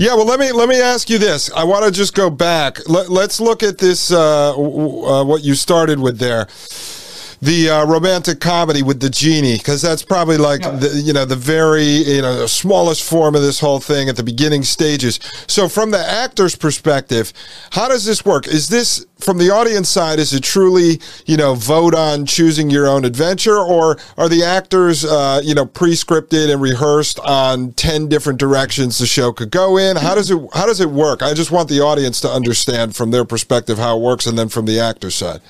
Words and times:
Yeah, 0.00 0.14
well, 0.14 0.24
let 0.24 0.40
me 0.40 0.50
let 0.50 0.66
me 0.66 0.80
ask 0.80 1.10
you 1.10 1.18
this. 1.18 1.52
I 1.52 1.64
want 1.64 1.84
to 1.84 1.90
just 1.90 2.14
go 2.14 2.30
back. 2.30 2.88
Let, 2.88 3.10
us 3.10 3.38
look 3.38 3.62
at 3.62 3.76
this. 3.76 4.10
Uh, 4.10 4.54
uh, 4.54 5.24
what 5.26 5.44
you 5.44 5.54
started 5.54 6.00
with 6.00 6.18
there 6.18 6.46
the 7.42 7.70
uh, 7.70 7.86
romantic 7.86 8.40
comedy 8.40 8.82
with 8.82 9.00
the 9.00 9.08
genie 9.08 9.56
because 9.56 9.80
that's 9.80 10.02
probably 10.02 10.36
like 10.36 10.60
yeah. 10.60 10.70
the 10.72 10.88
you 10.88 11.12
know 11.12 11.24
the 11.24 11.36
very 11.36 11.84
you 11.84 12.22
know 12.22 12.38
the 12.38 12.48
smallest 12.48 13.08
form 13.08 13.34
of 13.34 13.42
this 13.42 13.60
whole 13.60 13.80
thing 13.80 14.08
at 14.08 14.16
the 14.16 14.22
beginning 14.22 14.62
stages. 14.62 15.18
So 15.46 15.68
from 15.68 15.90
the 15.90 15.98
actor's 15.98 16.54
perspective, 16.54 17.32
how 17.70 17.88
does 17.88 18.04
this 18.04 18.24
work? 18.24 18.46
Is 18.46 18.68
this 18.68 19.06
from 19.18 19.38
the 19.38 19.50
audience 19.50 19.88
side? 19.88 20.18
Is 20.18 20.34
it 20.34 20.42
truly 20.42 21.00
you 21.24 21.36
know 21.36 21.54
vote 21.54 21.94
on 21.94 22.26
choosing 22.26 22.68
your 22.68 22.86
own 22.86 23.04
adventure, 23.04 23.58
or 23.58 23.96
are 24.18 24.28
the 24.28 24.44
actors 24.44 25.04
uh, 25.04 25.40
you 25.42 25.54
know 25.54 25.64
pre-scripted 25.64 26.52
and 26.52 26.60
rehearsed 26.60 27.18
on 27.20 27.72
ten 27.72 28.08
different 28.08 28.38
directions 28.38 28.98
the 28.98 29.06
show 29.06 29.32
could 29.32 29.50
go 29.50 29.78
in? 29.78 29.96
How 29.96 30.14
does 30.14 30.30
it 30.30 30.38
how 30.52 30.66
does 30.66 30.80
it 30.80 30.90
work? 30.90 31.22
I 31.22 31.32
just 31.32 31.50
want 31.50 31.70
the 31.70 31.80
audience 31.80 32.20
to 32.20 32.28
understand 32.28 32.94
from 32.96 33.12
their 33.12 33.24
perspective 33.24 33.78
how 33.78 33.96
it 33.96 34.02
works, 34.02 34.26
and 34.26 34.38
then 34.38 34.50
from 34.50 34.66
the 34.66 34.78
actor 34.78 35.10
side. 35.10 35.40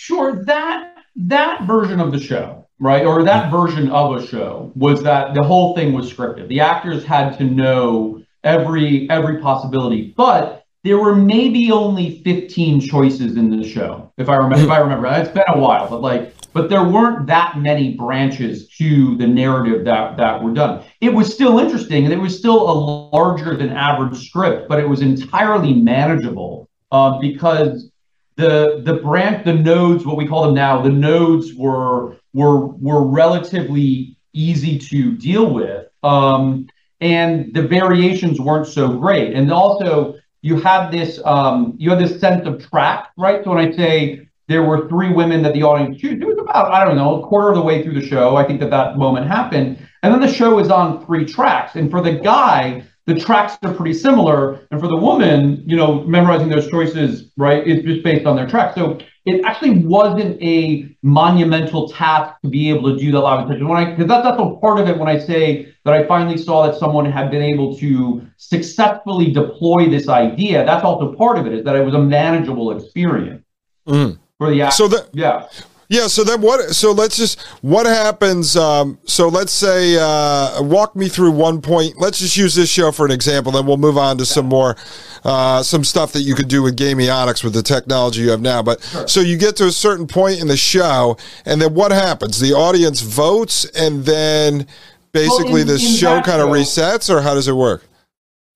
Sure, 0.00 0.44
that 0.44 0.94
that 1.16 1.64
version 1.64 1.98
of 1.98 2.12
the 2.12 2.20
show, 2.20 2.68
right, 2.78 3.04
or 3.04 3.24
that 3.24 3.50
version 3.50 3.90
of 3.90 4.14
a 4.14 4.24
show 4.24 4.70
was 4.76 5.02
that 5.02 5.34
the 5.34 5.42
whole 5.42 5.74
thing 5.74 5.92
was 5.92 6.10
scripted. 6.12 6.46
The 6.46 6.60
actors 6.60 7.04
had 7.04 7.36
to 7.38 7.44
know 7.44 8.22
every 8.44 9.10
every 9.10 9.40
possibility, 9.40 10.14
but 10.16 10.64
there 10.84 10.98
were 10.98 11.16
maybe 11.16 11.72
only 11.72 12.22
15 12.22 12.80
choices 12.80 13.36
in 13.36 13.50
the 13.50 13.68
show, 13.68 14.12
if 14.18 14.28
I 14.28 14.36
remember. 14.36 14.64
if 14.64 14.70
I 14.70 14.78
remember, 14.78 15.08
it's 15.08 15.30
been 15.30 15.42
a 15.48 15.58
while, 15.58 15.90
but 15.90 16.00
like, 16.00 16.32
but 16.52 16.70
there 16.70 16.84
weren't 16.84 17.26
that 17.26 17.58
many 17.58 17.94
branches 17.94 18.68
to 18.76 19.16
the 19.16 19.26
narrative 19.26 19.84
that 19.86 20.16
that 20.16 20.40
were 20.40 20.54
done. 20.54 20.84
It 21.00 21.12
was 21.12 21.34
still 21.34 21.58
interesting, 21.58 22.04
and 22.04 22.12
it 22.12 22.20
was 22.20 22.38
still 22.38 22.70
a 22.70 22.76
larger 23.12 23.56
than 23.56 23.70
average 23.70 24.28
script, 24.28 24.68
but 24.68 24.78
it 24.78 24.88
was 24.88 25.02
entirely 25.02 25.74
manageable 25.74 26.70
uh, 26.92 27.18
because 27.18 27.90
the 28.38 28.80
the 28.84 28.94
branch 28.94 29.44
the 29.44 29.52
nodes 29.52 30.06
what 30.06 30.16
we 30.16 30.26
call 30.26 30.44
them 30.44 30.54
now 30.54 30.80
the 30.80 30.88
nodes 30.88 31.52
were 31.54 32.16
were 32.32 32.66
were 32.66 33.04
relatively 33.04 34.16
easy 34.32 34.78
to 34.78 35.12
deal 35.16 35.52
with 35.52 35.86
um, 36.04 36.68
and 37.00 37.52
the 37.54 37.62
variations 37.62 38.40
weren't 38.40 38.66
so 38.66 38.88
great. 38.96 39.34
And 39.34 39.52
also 39.52 40.14
you 40.42 40.60
had 40.60 40.90
this 40.90 41.20
um, 41.24 41.74
you 41.78 41.90
had 41.90 41.98
this 41.98 42.20
sense 42.20 42.46
of 42.46 42.64
track 42.70 43.10
right? 43.16 43.42
So 43.42 43.50
when 43.50 43.58
i 43.58 43.70
say 43.72 44.28
there 44.46 44.62
were 44.62 44.88
three 44.88 45.12
women 45.12 45.42
that 45.42 45.52
the 45.52 45.62
audience 45.62 46.00
chose 46.00 46.12
it 46.12 46.24
was 46.24 46.38
about 46.38 46.72
i 46.72 46.82
don't 46.84 46.96
know 46.96 47.22
a 47.22 47.26
quarter 47.26 47.50
of 47.50 47.56
the 47.56 47.62
way 47.62 47.82
through 47.82 48.00
the 48.00 48.06
show 48.06 48.36
i 48.36 48.44
think 48.46 48.60
that 48.60 48.70
that 48.70 48.96
moment 48.96 49.26
happened. 49.26 49.78
And 50.02 50.14
then 50.14 50.20
the 50.20 50.32
show 50.32 50.60
is 50.60 50.70
on 50.70 51.04
three 51.04 51.24
tracks. 51.24 51.74
And 51.74 51.90
for 51.90 52.00
the 52.00 52.12
guy 52.12 52.84
the 53.08 53.18
tracks 53.18 53.56
are 53.62 53.72
pretty 53.72 53.94
similar. 53.94 54.60
And 54.70 54.78
for 54.78 54.86
the 54.86 54.96
woman, 54.96 55.62
you 55.66 55.76
know, 55.76 56.04
memorizing 56.04 56.50
those 56.50 56.68
choices, 56.68 57.32
right, 57.38 57.66
is 57.66 57.82
just 57.82 58.04
based 58.04 58.26
on 58.26 58.36
their 58.36 58.46
track. 58.46 58.74
So 58.74 58.98
it 59.24 59.42
actually 59.46 59.78
wasn't 59.78 60.40
a 60.42 60.94
monumental 61.02 61.88
task 61.88 62.38
to 62.42 62.50
be 62.50 62.68
able 62.68 62.92
to 62.92 62.98
do 63.02 63.10
that 63.12 63.20
live 63.20 63.46
attention. 63.46 63.66
When 63.66 63.78
I 63.78 63.90
because 63.92 64.08
that's 64.08 64.24
that's 64.24 64.38
a 64.38 64.56
part 64.60 64.78
of 64.78 64.88
it 64.88 64.98
when 64.98 65.08
I 65.08 65.18
say 65.18 65.74
that 65.86 65.94
I 65.94 66.06
finally 66.06 66.36
saw 66.36 66.66
that 66.66 66.78
someone 66.78 67.10
had 67.10 67.30
been 67.30 67.42
able 67.42 67.74
to 67.78 68.26
successfully 68.36 69.32
deploy 69.32 69.88
this 69.88 70.08
idea. 70.10 70.66
That's 70.66 70.84
also 70.84 71.14
part 71.14 71.38
of 71.38 71.46
it, 71.46 71.54
is 71.54 71.64
that 71.64 71.76
it 71.76 71.84
was 71.84 71.94
a 71.94 72.02
manageable 72.02 72.76
experience. 72.76 73.42
Mm. 73.86 74.18
For 74.36 74.50
the 74.50 74.70
so 74.70 74.86
the 74.86 75.08
yeah 75.14 75.48
yeah. 75.88 76.06
So 76.06 76.24
then 76.24 76.40
what? 76.40 76.74
So 76.74 76.92
let's 76.92 77.16
just 77.16 77.40
what 77.62 77.86
happens. 77.86 78.56
Um, 78.56 78.98
so 79.04 79.28
let's 79.28 79.52
say 79.52 79.96
uh, 79.98 80.62
walk 80.62 80.94
me 80.94 81.08
through 81.08 81.32
one 81.32 81.60
point. 81.60 81.98
Let's 81.98 82.18
just 82.18 82.36
use 82.36 82.54
this 82.54 82.70
show 82.70 82.92
for 82.92 83.06
an 83.06 83.12
example. 83.12 83.52
Then 83.52 83.66
we'll 83.66 83.78
move 83.78 83.98
on 83.98 84.18
to 84.18 84.26
some 84.26 84.46
more 84.46 84.76
uh, 85.24 85.62
some 85.62 85.84
stuff 85.84 86.12
that 86.12 86.22
you 86.22 86.34
could 86.34 86.48
do 86.48 86.62
with 86.62 86.76
Gamiotics 86.76 87.42
with 87.42 87.54
the 87.54 87.62
technology 87.62 88.20
you 88.20 88.30
have 88.30 88.40
now. 88.40 88.62
But 88.62 88.82
sure. 88.82 89.08
so 89.08 89.20
you 89.20 89.36
get 89.36 89.56
to 89.56 89.66
a 89.66 89.72
certain 89.72 90.06
point 90.06 90.40
in 90.40 90.48
the 90.48 90.56
show, 90.56 91.16
and 91.44 91.60
then 91.60 91.74
what 91.74 91.90
happens? 91.90 92.38
The 92.38 92.52
audience 92.52 93.00
votes, 93.00 93.64
and 93.64 94.04
then 94.04 94.66
basically 95.12 95.52
well, 95.52 95.62
in, 95.62 95.66
the 95.68 95.74
in 95.74 95.78
show 95.78 96.20
kind 96.20 96.42
of 96.42 96.48
resets, 96.48 97.08
or 97.08 97.22
how 97.22 97.34
does 97.34 97.48
it 97.48 97.54
work? 97.54 97.87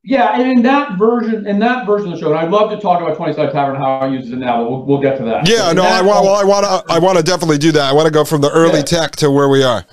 Yeah, 0.04 0.38
and 0.38 0.50
in 0.50 0.62
that 0.62 0.98
version, 0.98 1.46
in 1.46 1.60
that 1.60 1.86
version 1.86 2.08
of 2.08 2.14
the 2.14 2.20
show, 2.20 2.30
and 2.30 2.38
I'd 2.38 2.50
love 2.50 2.70
to 2.70 2.80
talk 2.80 3.00
about 3.00 3.16
Twenty 3.16 3.34
Sided 3.34 3.52
Tavern 3.52 3.76
how 3.76 3.98
I 3.98 4.08
use 4.08 4.30
it 4.32 4.36
now, 4.36 4.64
but 4.64 4.70
we'll, 4.70 4.84
we'll 4.84 5.00
get 5.00 5.16
to 5.18 5.24
that. 5.24 5.48
Yeah, 5.48 5.72
no, 5.72 5.84
I 5.84 6.02
want, 6.02 6.24
well, 6.24 6.34
I 6.34 6.42
want 6.42 6.66
to, 6.66 6.92
I 6.92 6.98
want 6.98 7.18
to 7.18 7.22
definitely 7.22 7.58
do 7.58 7.70
that. 7.72 7.88
I 7.88 7.92
want 7.92 8.06
to 8.06 8.12
go 8.12 8.24
from 8.24 8.40
the 8.40 8.50
early 8.50 8.78
yeah. 8.78 8.82
tech 8.82 9.12
to 9.16 9.30
where 9.30 9.48
we 9.48 9.62
are. 9.62 9.84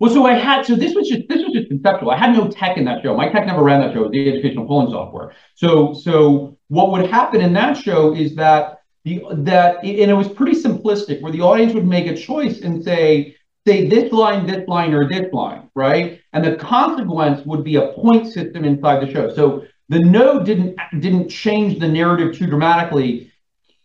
Well, 0.00 0.12
so 0.12 0.26
I 0.26 0.32
had, 0.32 0.66
so 0.66 0.74
this 0.74 0.96
was 0.96 1.08
just, 1.08 1.28
this 1.28 1.44
was 1.44 1.52
just 1.52 1.68
conceptual. 1.68 2.10
I 2.10 2.16
had 2.16 2.32
no 2.32 2.48
tech 2.48 2.76
in 2.76 2.84
that 2.86 3.00
show. 3.04 3.16
My 3.16 3.28
tech 3.28 3.46
never 3.46 3.62
ran 3.62 3.80
that 3.82 3.92
show, 3.92 4.00
It 4.00 4.08
was 4.08 4.10
the 4.10 4.28
educational 4.28 4.66
polling 4.66 4.90
software. 4.90 5.32
So, 5.54 5.94
so 5.94 6.58
what 6.66 6.90
would 6.90 7.08
happen 7.08 7.40
in 7.40 7.52
that 7.52 7.76
show 7.76 8.12
is 8.12 8.34
that 8.34 8.80
the 9.04 9.22
that, 9.30 9.84
and 9.84 10.10
it 10.10 10.14
was 10.14 10.28
pretty 10.28 10.60
simplistic, 10.60 11.20
where 11.20 11.30
the 11.30 11.42
audience 11.42 11.74
would 11.74 11.86
make 11.86 12.08
a 12.08 12.16
choice 12.16 12.62
and 12.62 12.82
say, 12.82 13.36
say 13.66 13.88
this 13.88 14.12
line, 14.12 14.46
this 14.46 14.66
line, 14.68 14.92
or 14.92 15.08
this 15.08 15.32
line, 15.32 15.68
right? 15.74 16.20
And 16.32 16.44
the 16.44 16.56
consequence 16.56 17.44
would 17.46 17.64
be 17.64 17.76
a 17.76 17.92
point 17.92 18.26
system 18.32 18.64
inside 18.64 19.06
the 19.06 19.12
show. 19.12 19.32
So 19.34 19.64
the 19.88 20.00
no 20.00 20.42
didn't 20.42 20.78
didn't 21.00 21.28
change 21.28 21.78
the 21.78 21.88
narrative 21.88 22.36
too 22.36 22.46
dramatically. 22.46 23.30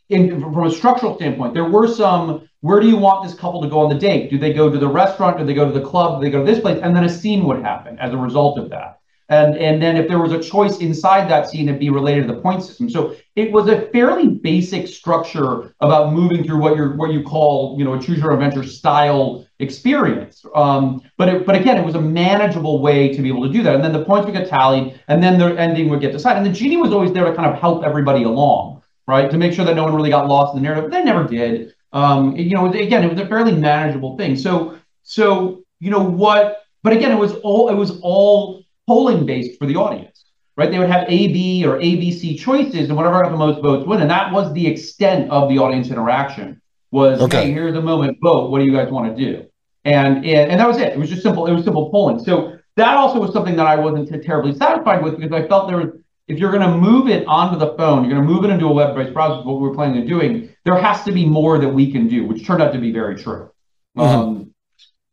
In, 0.10 0.40
from 0.40 0.66
a 0.66 0.72
structural 0.72 1.16
standpoint, 1.16 1.54
there 1.54 1.70
were 1.70 1.88
some. 1.88 2.48
Where 2.62 2.80
do 2.80 2.88
you 2.88 2.98
want 2.98 3.24
this 3.24 3.38
couple 3.38 3.62
to 3.62 3.70
go 3.70 3.82
on 3.82 3.90
the 3.90 4.00
date? 4.00 4.32
Do 4.32 4.40
they 4.40 4.52
go 4.52 4.70
to 4.70 4.80
the 4.80 4.88
restaurant? 4.88 5.38
Do 5.38 5.46
they 5.46 5.54
go 5.54 5.72
to 5.72 5.80
the 5.80 5.86
club? 5.86 6.20
Do 6.20 6.26
they 6.26 6.32
go 6.32 6.44
to 6.44 6.52
this 6.52 6.60
place? 6.60 6.80
And 6.82 6.96
then 6.96 7.04
a 7.04 7.10
scene 7.10 7.46
would 7.46 7.62
happen 7.62 8.00
as 8.00 8.14
a 8.14 8.18
result 8.18 8.58
of 8.58 8.70
that. 8.72 9.00
And, 9.30 9.58
and 9.58 9.82
then 9.82 9.98
if 9.98 10.08
there 10.08 10.20
was 10.20 10.32
a 10.32 10.42
choice 10.42 10.78
inside 10.78 11.30
that 11.30 11.50
scene, 11.50 11.68
it'd 11.68 11.80
be 11.80 11.90
related 11.90 12.28
to 12.28 12.34
the 12.34 12.42
point 12.42 12.64
system. 12.64 12.90
So 12.90 13.16
it 13.36 13.52
was 13.52 13.68
a 13.68 13.82
fairly 13.92 14.30
basic 14.30 14.88
structure 14.88 15.76
about 15.82 16.14
moving 16.14 16.46
through 16.46 16.60
what 16.60 16.78
you 16.78 16.92
what 16.92 17.12
you 17.12 17.24
call, 17.24 17.76
you 17.78 17.84
know, 17.84 17.94
a 17.94 18.02
choose 18.02 18.20
your 18.20 18.32
adventure 18.32 18.64
style 18.64 19.46
experience. 19.60 20.46
Um, 20.56 21.02
but 21.18 21.28
it, 21.30 21.46
but 21.46 21.56
again, 21.56 21.78
it 21.78 21.86
was 21.86 21.96
a 21.96 22.02
manageable 22.02 22.82
way 22.82 23.14
to 23.14 23.22
be 23.22 23.28
able 23.28 23.46
to 23.46 23.52
do 23.52 23.64
that. 23.64 23.76
And 23.76 23.84
then 23.84 23.92
the 23.92 24.06
points 24.06 24.26
would 24.26 24.34
get 24.34 24.48
tallied, 24.48 25.00
and 25.10 25.22
then 25.22 25.38
the 25.38 25.48
ending 25.60 25.90
would 25.90 26.00
get 26.00 26.14
decided. 26.14 26.38
And 26.38 26.46
the 26.46 26.58
genie 26.58 26.78
was 26.78 26.94
always 26.94 27.12
there 27.12 27.26
to 27.26 27.36
kind 27.36 27.52
of 27.52 27.60
help 27.60 27.84
everybody 27.84 28.24
along, 28.24 28.82
right, 29.08 29.30
to 29.30 29.38
make 29.38 29.52
sure 29.54 29.66
that 29.66 29.76
no 29.76 29.84
one 29.84 29.94
really 29.96 30.10
got 30.10 30.28
lost 30.28 30.56
in 30.56 30.62
the 30.62 30.68
narrative. 30.68 30.90
They 30.90 31.04
never 31.04 31.26
did. 31.26 31.74
Um, 31.92 32.36
you 32.36 32.56
know, 32.56 32.72
again, 32.72 33.04
it 33.04 33.10
was 33.10 33.20
a 33.20 33.28
fairly 33.28 33.54
manageable 33.54 34.18
thing. 34.18 34.38
So 34.38 34.78
so 35.04 35.64
you 35.80 35.92
know 35.92 36.04
what? 36.04 36.64
But 36.84 36.94
again, 36.94 37.12
it 37.12 37.20
was 37.20 37.34
all 37.44 37.70
it 37.70 37.76
was 37.76 38.00
all 38.02 38.64
polling 38.88 39.26
based 39.26 39.60
for 39.60 39.66
the 39.66 39.76
audience, 39.76 40.26
right? 40.56 40.72
They 40.72 40.80
would 40.80 40.90
have 40.90 41.06
A, 41.08 41.28
B, 41.28 41.66
or 41.66 41.78
ABC 41.78 42.40
choices, 42.40 42.88
and 42.88 42.96
whatever 42.96 43.22
got 43.22 43.32
the 43.32 43.38
most 43.38 43.62
votes 43.62 43.86
win. 43.88 44.02
And 44.02 44.10
that 44.10 44.32
was 44.32 44.52
the 44.54 44.66
extent 44.66 45.30
of 45.30 45.50
the 45.50 45.60
audience 45.60 45.90
interaction. 45.90 46.62
Was 46.90 47.22
okay. 47.22 47.48
hey, 47.48 47.52
here's 47.52 47.74
the 47.74 47.82
moment, 47.82 48.18
vote. 48.24 48.50
What 48.50 48.60
do 48.60 48.66
you 48.66 48.72
guys 48.72 48.90
want 48.90 49.16
to 49.16 49.24
do? 49.24 49.46
And, 49.84 50.26
and 50.26 50.52
and 50.52 50.60
that 50.60 50.68
was 50.68 50.78
it. 50.78 50.94
It 50.94 50.98
was 50.98 51.10
just 51.10 51.22
simple. 51.22 51.46
It 51.46 51.54
was 51.54 51.66
simple 51.66 51.90
polling. 51.92 52.24
So 52.24 52.58
that 52.78 52.96
also 52.96 53.20
was 53.20 53.34
something 53.34 53.58
that 53.58 53.68
I 53.68 53.76
wasn't 53.76 54.24
terribly 54.24 54.56
satisfied 54.56 55.04
with 55.04 55.18
because 55.18 55.34
I 55.34 55.46
felt 55.48 55.68
there 55.68 55.78
was 55.78 55.90
if 56.28 56.40
you're 56.40 56.52
going 56.52 56.64
to 56.64 56.78
move 56.78 57.08
it 57.08 57.26
onto 57.28 57.58
the 57.58 57.74
phone, 57.78 58.04
you're 58.04 58.14
going 58.14 58.28
to 58.28 58.34
move 58.34 58.44
it 58.44 58.50
into 58.50 58.66
a 58.66 58.74
web-based 58.74 59.14
browser, 59.14 59.46
what 59.46 59.62
we 59.62 59.68
were 59.68 59.74
planning 59.74 60.02
on 60.02 60.08
doing, 60.08 60.50
there 60.66 60.78
has 60.78 61.04
to 61.06 61.12
be 61.12 61.26
more 61.26 61.58
that 61.58 61.70
we 61.70 61.92
can 61.92 62.08
do, 62.08 62.26
which 62.26 62.46
turned 62.46 62.62
out 62.62 62.74
to 62.74 62.80
be 62.80 62.92
very 62.92 63.16
true. 63.16 63.50
Mm-hmm. 63.98 64.02
Um, 64.02 64.54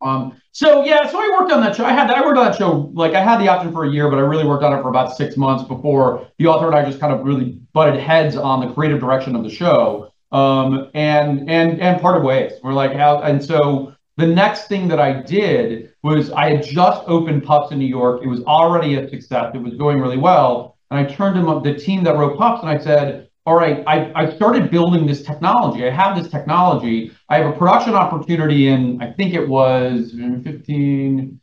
um, 0.05 0.39
so 0.51 0.85
yeah, 0.85 1.09
so 1.09 1.19
I 1.19 1.37
worked 1.37 1.51
on 1.51 1.61
that 1.61 1.75
show. 1.75 1.83
I 1.83 1.91
had 1.91 2.07
that 2.09 2.17
I 2.17 2.21
worked 2.21 2.37
on 2.37 2.45
that 2.45 2.55
show 2.55 2.91
like 2.93 3.13
I 3.13 3.21
had 3.21 3.41
the 3.41 3.47
option 3.47 3.73
for 3.73 3.85
a 3.85 3.89
year, 3.89 4.09
but 4.09 4.17
I 4.17 4.21
really 4.21 4.45
worked 4.45 4.63
on 4.63 4.71
it 4.71 4.81
for 4.81 4.89
about 4.89 5.17
six 5.17 5.35
months 5.35 5.67
before 5.67 6.27
the 6.37 6.47
author 6.47 6.67
and 6.67 6.75
I 6.75 6.85
just 6.85 6.99
kind 6.99 7.11
of 7.11 7.25
really 7.25 7.59
butted 7.73 7.99
heads 7.99 8.37
on 8.37 8.65
the 8.65 8.73
creative 8.73 8.99
direction 8.99 9.35
of 9.35 9.43
the 9.43 9.49
show. 9.49 10.11
Um, 10.31 10.89
and 10.93 11.49
and 11.49 11.81
and 11.81 12.01
part 12.01 12.17
of 12.17 12.23
ways. 12.23 12.53
We're 12.63 12.73
like 12.73 12.93
how 12.93 13.21
and 13.21 13.43
so 13.43 13.95
the 14.17 14.27
next 14.27 14.67
thing 14.67 14.87
that 14.89 14.99
I 14.99 15.21
did 15.21 15.93
was 16.03 16.31
I 16.31 16.51
had 16.51 16.63
just 16.63 17.01
opened 17.07 17.43
Puffs 17.43 17.71
in 17.71 17.79
New 17.79 17.85
York. 17.85 18.21
It 18.23 18.27
was 18.27 18.43
already 18.43 18.95
a 18.95 19.09
success. 19.09 19.51
It 19.55 19.61
was 19.61 19.73
going 19.75 19.99
really 19.99 20.17
well. 20.17 20.77
And 20.91 20.99
I 20.99 21.11
turned 21.11 21.35
to 21.35 21.61
the 21.69 21.77
team 21.77 22.03
that 22.03 22.15
wrote 22.15 22.37
Puffs 22.37 22.61
and 22.61 22.69
I 22.69 22.77
said, 22.77 23.24
all 23.45 23.55
right, 23.55 23.83
I, 23.85 24.11
I 24.15 24.35
started 24.35 24.71
building 24.71 25.05
this 25.05 25.21
technology. 25.21 25.87
I 25.87 25.91
have 25.91 26.17
this 26.17 26.31
technology. 26.31 27.11
I 27.29 27.37
have 27.37 27.53
a 27.53 27.57
production 27.57 27.93
opportunity 27.93 28.67
in, 28.67 28.99
I 29.01 29.11
think 29.11 29.35
it 29.35 29.47
was 29.47 30.13
15, 30.43 31.39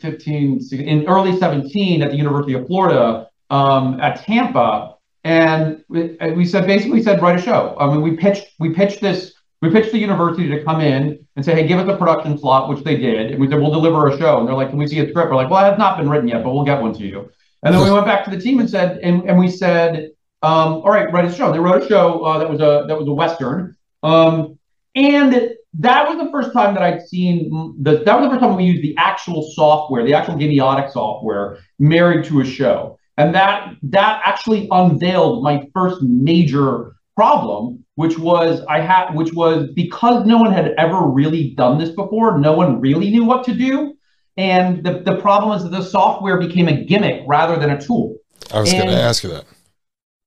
15 0.00 0.60
in 0.72 1.08
early 1.08 1.36
17 1.36 2.02
at 2.02 2.10
the 2.12 2.16
University 2.16 2.52
of 2.54 2.66
Florida 2.68 3.28
um, 3.50 4.00
at 4.00 4.24
Tampa. 4.24 4.94
And 5.24 5.84
we, 5.88 6.16
we 6.36 6.44
said, 6.44 6.66
basically 6.66 7.02
said, 7.02 7.20
write 7.20 7.40
a 7.40 7.42
show. 7.42 7.76
I 7.78 7.88
mean, 7.88 8.02
we 8.02 8.16
pitched, 8.16 8.52
we 8.60 8.72
pitched 8.72 9.00
this, 9.00 9.34
we 9.60 9.70
pitched 9.70 9.90
the 9.90 9.98
university 9.98 10.48
to 10.48 10.62
come 10.62 10.80
in 10.80 11.26
and 11.34 11.44
say, 11.44 11.54
hey, 11.54 11.66
give 11.66 11.80
us 11.80 11.92
a 11.92 11.96
production 11.96 12.38
slot, 12.38 12.68
which 12.68 12.84
they 12.84 12.96
did. 12.96 13.32
And 13.32 13.40
we 13.40 13.48
said, 13.48 13.60
we'll 13.60 13.72
deliver 13.72 14.06
a 14.06 14.16
show. 14.16 14.38
And 14.38 14.46
they're 14.46 14.54
like, 14.54 14.70
can 14.70 14.78
we 14.78 14.86
see 14.86 15.00
a 15.00 15.08
script? 15.10 15.30
We're 15.30 15.36
like, 15.36 15.50
well, 15.50 15.64
it 15.64 15.70
has 15.70 15.78
not 15.78 15.98
been 15.98 16.08
written 16.08 16.28
yet, 16.28 16.44
but 16.44 16.54
we'll 16.54 16.64
get 16.64 16.80
one 16.80 16.92
to 16.94 17.04
you. 17.04 17.30
And 17.64 17.74
then 17.74 17.82
we 17.82 17.90
went 17.92 18.06
back 18.06 18.24
to 18.26 18.30
the 18.30 18.40
team 18.40 18.60
and 18.60 18.70
said, 18.70 18.98
and, 18.98 19.28
and 19.28 19.36
we 19.36 19.48
said, 19.48 20.11
um, 20.42 20.74
all 20.74 20.90
right, 20.90 21.12
write 21.12 21.24
a 21.24 21.32
show. 21.32 21.52
They 21.52 21.58
wrote 21.60 21.82
a 21.82 21.88
show 21.88 22.24
uh, 22.24 22.38
that 22.38 22.50
was 22.50 22.60
a 22.60 22.84
that 22.88 22.98
was 22.98 23.06
a 23.06 23.12
western, 23.12 23.76
um, 24.02 24.58
and 24.94 25.54
that 25.74 26.08
was 26.08 26.18
the 26.18 26.30
first 26.30 26.52
time 26.52 26.74
that 26.74 26.82
I'd 26.82 27.06
seen 27.06 27.76
the, 27.80 28.02
that 28.04 28.20
was 28.20 28.26
the 28.26 28.30
first 28.30 28.40
time 28.40 28.56
we 28.56 28.64
used 28.64 28.82
the 28.82 28.94
actual 28.98 29.50
software, 29.54 30.04
the 30.04 30.14
actual 30.14 30.34
Gamiotic 30.34 30.92
software, 30.92 31.58
married 31.78 32.24
to 32.26 32.40
a 32.40 32.44
show. 32.44 32.98
And 33.16 33.34
that 33.34 33.74
that 33.84 34.20
actually 34.24 34.68
unveiled 34.70 35.42
my 35.44 35.68
first 35.72 36.02
major 36.02 36.96
problem, 37.14 37.84
which 37.94 38.18
was 38.18 38.62
I 38.68 38.80
had 38.80 39.14
which 39.14 39.32
was 39.32 39.68
because 39.74 40.26
no 40.26 40.38
one 40.38 40.52
had 40.52 40.74
ever 40.76 41.02
really 41.02 41.50
done 41.50 41.78
this 41.78 41.90
before, 41.90 42.38
no 42.38 42.52
one 42.52 42.80
really 42.80 43.10
knew 43.10 43.24
what 43.24 43.44
to 43.44 43.54
do. 43.54 43.94
And 44.36 44.82
the, 44.82 45.00
the 45.00 45.20
problem 45.20 45.56
is 45.56 45.62
that 45.62 45.70
the 45.70 45.84
software 45.84 46.38
became 46.38 46.66
a 46.66 46.84
gimmick 46.84 47.22
rather 47.26 47.58
than 47.58 47.70
a 47.70 47.80
tool. 47.80 48.16
I 48.52 48.60
was 48.60 48.72
going 48.72 48.86
to 48.86 48.92
ask 48.92 49.22
you 49.22 49.30
that. 49.30 49.44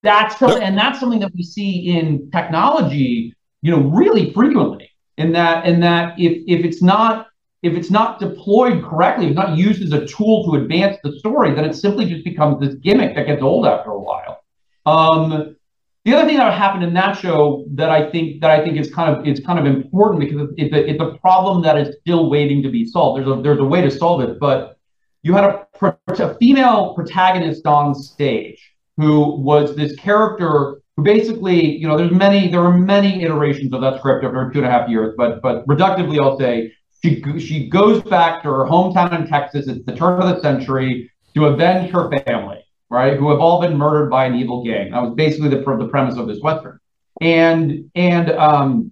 That's 0.05 0.37
something, 0.37 0.61
and 0.61 0.77
that's 0.77 0.99
something 0.99 1.19
that 1.19 1.33
we 1.33 1.43
see 1.43 1.97
in 1.97 2.29
technology, 2.31 3.33
you 3.61 3.71
know, 3.71 3.81
really 3.89 4.31
frequently. 4.31 4.89
In 5.17 5.31
that, 5.31 5.65
in 5.65 5.79
that, 5.79 6.19
if 6.19 6.43
if 6.47 6.63
it's 6.63 6.81
not 6.81 7.27
if 7.63 7.73
it's 7.73 7.89
not 7.89 8.19
deployed 8.19 8.83
correctly, 8.83 9.25
if 9.25 9.31
it's 9.31 9.37
not 9.37 9.57
used 9.57 9.81
as 9.81 9.91
a 9.91 10.05
tool 10.05 10.45
to 10.45 10.61
advance 10.61 10.97
the 11.03 11.17
story, 11.19 11.55
then 11.55 11.65
it 11.65 11.73
simply 11.73 12.05
just 12.05 12.23
becomes 12.23 12.59
this 12.59 12.75
gimmick 12.75 13.15
that 13.15 13.25
gets 13.25 13.41
old 13.41 13.65
after 13.65 13.89
a 13.89 13.99
while. 13.99 14.43
Um, 14.85 15.55
the 16.03 16.13
other 16.13 16.27
thing 16.27 16.37
that 16.37 16.53
happened 16.53 16.83
in 16.83 16.93
that 16.93 17.13
show 17.13 17.65
that 17.71 17.89
I 17.89 18.11
think 18.11 18.41
that 18.41 18.51
I 18.51 18.63
think 18.63 18.77
is 18.77 18.93
kind 18.93 19.09
of 19.15 19.25
it's 19.25 19.39
kind 19.39 19.57
of 19.57 19.65
important 19.65 20.19
because 20.19 20.49
it's 20.55 20.71
a, 20.71 20.87
it's 20.87 21.01
a 21.01 21.17
problem 21.17 21.63
that 21.63 21.79
is 21.79 21.95
still 22.01 22.29
waiting 22.29 22.61
to 22.61 22.69
be 22.69 22.85
solved. 22.85 23.19
There's 23.19 23.39
a 23.39 23.41
there's 23.41 23.59
a 23.59 23.65
way 23.65 23.81
to 23.81 23.89
solve 23.89 24.21
it, 24.21 24.39
but 24.39 24.77
you 25.23 25.33
had 25.33 25.45
a, 25.45 25.97
a 26.07 26.35
female 26.35 26.93
protagonist 26.93 27.65
on 27.65 27.95
stage 27.95 28.74
who 28.97 29.35
was 29.35 29.75
this 29.75 29.95
character 29.95 30.81
who 30.95 31.03
basically, 31.03 31.77
you 31.77 31.87
know, 31.87 31.97
there's 31.97 32.11
many, 32.11 32.49
there 32.49 32.61
are 32.61 32.77
many 32.77 33.21
iterations 33.23 33.73
of 33.73 33.81
that 33.81 33.99
script 33.99 34.23
over 34.23 34.49
two 34.51 34.59
and 34.59 34.67
a 34.67 34.71
half 34.71 34.89
years, 34.89 35.13
but 35.17 35.41
but 35.41 35.65
reductively, 35.67 36.21
I'll 36.21 36.39
say 36.39 36.71
she 37.03 37.21
she 37.39 37.69
goes 37.69 38.01
back 38.03 38.41
to 38.43 38.49
her 38.49 38.65
hometown 38.65 39.19
in 39.19 39.27
Texas. 39.27 39.67
It's 39.67 39.85
the 39.85 39.95
turn 39.95 40.21
of 40.21 40.35
the 40.35 40.41
century 40.41 41.11
to 41.35 41.45
avenge 41.45 41.91
her 41.91 42.09
family, 42.25 42.63
right? 42.89 43.17
Who 43.17 43.29
have 43.29 43.39
all 43.39 43.61
been 43.61 43.77
murdered 43.77 44.09
by 44.09 44.25
an 44.25 44.35
evil 44.35 44.63
gang. 44.63 44.91
That 44.91 45.01
was 45.01 45.13
basically 45.15 45.49
the 45.49 45.57
the 45.57 45.87
premise 45.89 46.17
of 46.17 46.27
this 46.27 46.39
western, 46.41 46.79
and 47.21 47.91
and 47.95 48.31
um 48.31 48.91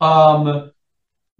um 0.00 0.70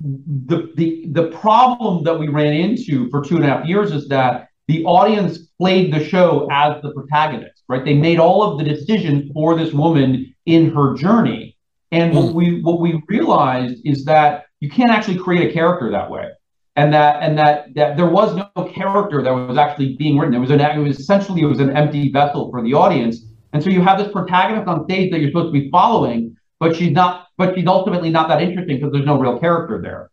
the 0.01 0.73
the 0.77 1.07
the 1.13 1.29
problem 1.29 2.05
that 2.05 2.19
we 2.19 2.29
ran 2.29 2.53
into 2.53 3.09
for 3.11 3.25
two 3.25 3.37
and 3.37 3.45
a 3.45 3.49
half 3.49 3.67
years 3.67 3.93
is 3.93 4.09
that 4.09 4.49
the 4.69 4.85
audience 4.85 5.39
played 5.59 5.93
the 5.93 6.05
show 6.05 6.47
as 6.51 6.81
the 6.83 6.93
protagonist, 6.93 7.58
right? 7.69 7.85
They 7.85 7.95
made 7.95 8.19
all 8.19 8.43
of 8.43 8.59
the 8.59 8.65
decisions 8.65 9.31
for 9.33 9.57
this 9.57 9.73
woman 9.73 10.35
in 10.47 10.71
her 10.75 10.95
journey. 10.95 11.57
And 11.93 12.15
what 12.15 12.31
hmm. 12.31 12.35
we 12.35 12.63
what 12.63 12.81
we 12.81 13.03
realized 13.09 13.81
is 13.85 14.05
that 14.05 14.47
you 14.61 14.69
can't 14.69 14.91
actually 14.91 15.19
create 15.19 15.51
a 15.51 15.53
character 15.53 15.91
that 15.91 16.11
way. 16.11 16.29
And 16.77 16.93
that 16.93 17.23
and 17.23 17.37
that 17.39 17.75
that 17.75 17.97
there 17.97 18.09
was 18.09 18.37
no 18.37 18.65
character 18.65 19.23
that 19.23 19.31
was 19.31 19.59
actually 19.59 19.97
being 19.97 20.19
written. 20.19 20.35
It 20.35 20.39
was 20.39 20.51
an 20.51 20.61
it 20.61 20.79
was 20.79 20.99
essentially 20.99 21.43
it 21.43 21.47
was 21.47 21.61
an 21.61 21.77
empty 21.77 22.11
vessel 22.11 22.51
for 22.51 22.63
the 22.63 22.75
audience. 22.75 23.25
And 23.53 23.63
so 23.63 23.71
you 23.71 23.81
have 23.81 23.99
this 23.99 24.13
protagonist 24.13 24.69
on 24.69 24.85
stage 24.85 25.11
that 25.11 25.21
you're 25.21 25.31
supposed 25.31 25.55
to 25.55 25.61
be 25.61 25.71
following, 25.71 26.37
but 26.61 26.77
she's 26.77 26.93
not 26.93 27.29
but 27.39 27.55
she's 27.55 27.67
ultimately 27.67 28.11
not 28.11 28.29
that 28.29 28.43
interesting 28.43 28.77
because 28.77 28.93
there's 28.93 29.07
no 29.07 29.19
real 29.19 29.39
character 29.39 29.81
there. 29.81 30.11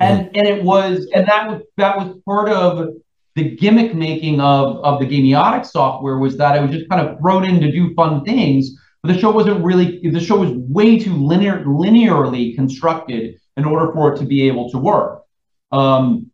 And 0.00 0.30
and 0.36 0.46
it 0.46 0.62
was 0.62 1.06
and 1.14 1.26
that 1.26 1.48
was 1.48 1.62
that 1.76 1.96
was 1.98 2.16
part 2.24 2.48
of 2.48 2.94
the 3.38 3.56
gimmick 3.56 3.94
making 3.94 4.40
of, 4.40 4.78
of 4.84 4.98
the 4.98 5.06
Gamiotic 5.06 5.64
software 5.64 6.18
was 6.18 6.36
that 6.36 6.56
it 6.56 6.60
was 6.60 6.72
just 6.72 6.88
kind 6.90 7.06
of 7.06 7.18
thrown 7.20 7.44
in 7.44 7.60
to 7.60 7.70
do 7.70 7.94
fun 7.94 8.24
things, 8.24 8.70
but 9.02 9.12
the 9.12 9.18
show 9.18 9.30
wasn't 9.30 9.64
really, 9.64 10.00
the 10.10 10.20
show 10.20 10.38
was 10.38 10.50
way 10.50 10.98
too 10.98 11.14
linear, 11.14 11.64
linearly 11.64 12.56
constructed 12.56 13.38
in 13.56 13.64
order 13.64 13.92
for 13.92 14.12
it 14.12 14.18
to 14.18 14.24
be 14.24 14.48
able 14.48 14.70
to 14.70 14.78
work. 14.78 15.22
Um, 15.70 16.32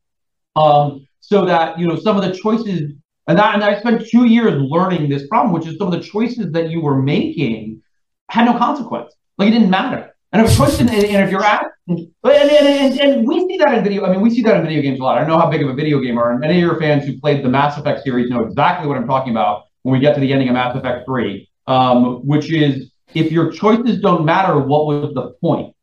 um, 0.57 1.07
so 1.21 1.45
that, 1.45 1.79
you 1.79 1.87
know, 1.87 1.97
some 1.97 2.17
of 2.17 2.25
the 2.25 2.33
choices, 2.33 2.93
and, 3.27 3.39
that, 3.39 3.55
and 3.55 3.63
I 3.63 3.79
spent 3.81 4.07
two 4.09 4.25
years 4.27 4.55
learning 4.61 5.11
this 5.11 5.27
problem, 5.29 5.53
which 5.53 5.67
is 5.67 5.77
some 5.77 5.89
of 5.89 5.93
the 5.93 6.01
choices 6.01 6.53
that 6.53 6.71
you 6.71 6.81
were 6.81 7.03
making 7.03 7.83
had 8.31 8.47
no 8.47 8.57
consequence. 8.57 9.13
Like 9.37 9.49
it 9.49 9.53
didn't 9.53 9.71
matter. 9.71 10.14
And 10.35 10.45
if 10.45 10.57
question, 10.57 10.89
and, 10.89 11.05
and 11.05 11.25
if 11.25 11.31
you're 11.31 11.45
and, 11.45 12.01
and, 12.25 12.51
and, 12.51 13.01
and, 13.01 13.29
we 13.29 13.47
see 13.47 13.57
that 13.59 13.73
in 13.73 13.85
video. 13.85 14.05
I 14.05 14.11
mean, 14.11 14.21
we 14.21 14.31
see 14.31 14.43
that 14.43 14.57
in 14.57 14.67
video 14.67 14.83
games 14.83 14.99
a 14.99 15.03
lot. 15.05 15.17
I 15.17 15.21
don't 15.21 15.29
know 15.29 15.39
how 15.39 15.49
big 15.49 15.63
of 15.63 15.69
a 15.69 15.75
video 15.75 16.01
gamer, 16.01 16.33
and 16.33 16.41
many 16.41 16.55
of 16.55 16.61
your 16.61 16.81
fans 16.81 17.07
who 17.07 17.21
played 17.21 17.45
the 17.45 17.49
Mass 17.49 17.79
Effect 17.79 18.03
series 18.03 18.31
know 18.31 18.43
exactly 18.43 18.89
what 18.89 18.97
I'm 18.97 19.07
talking 19.07 19.31
about 19.31 19.67
when 19.83 19.93
we 19.93 20.01
get 20.01 20.15
to 20.17 20.21
the 20.21 20.33
ending 20.33 20.49
of 20.49 20.55
Mass 20.55 20.75
Effect 20.75 21.07
3, 21.07 21.49
um, 21.69 22.27
which 22.27 22.51
is 22.51 22.91
if 23.15 23.31
your 23.31 23.53
choices 23.53 24.01
don't 24.01 24.25
matter, 24.25 24.59
what 24.59 24.87
was 24.87 25.15
the 25.15 25.35
point? 25.41 25.77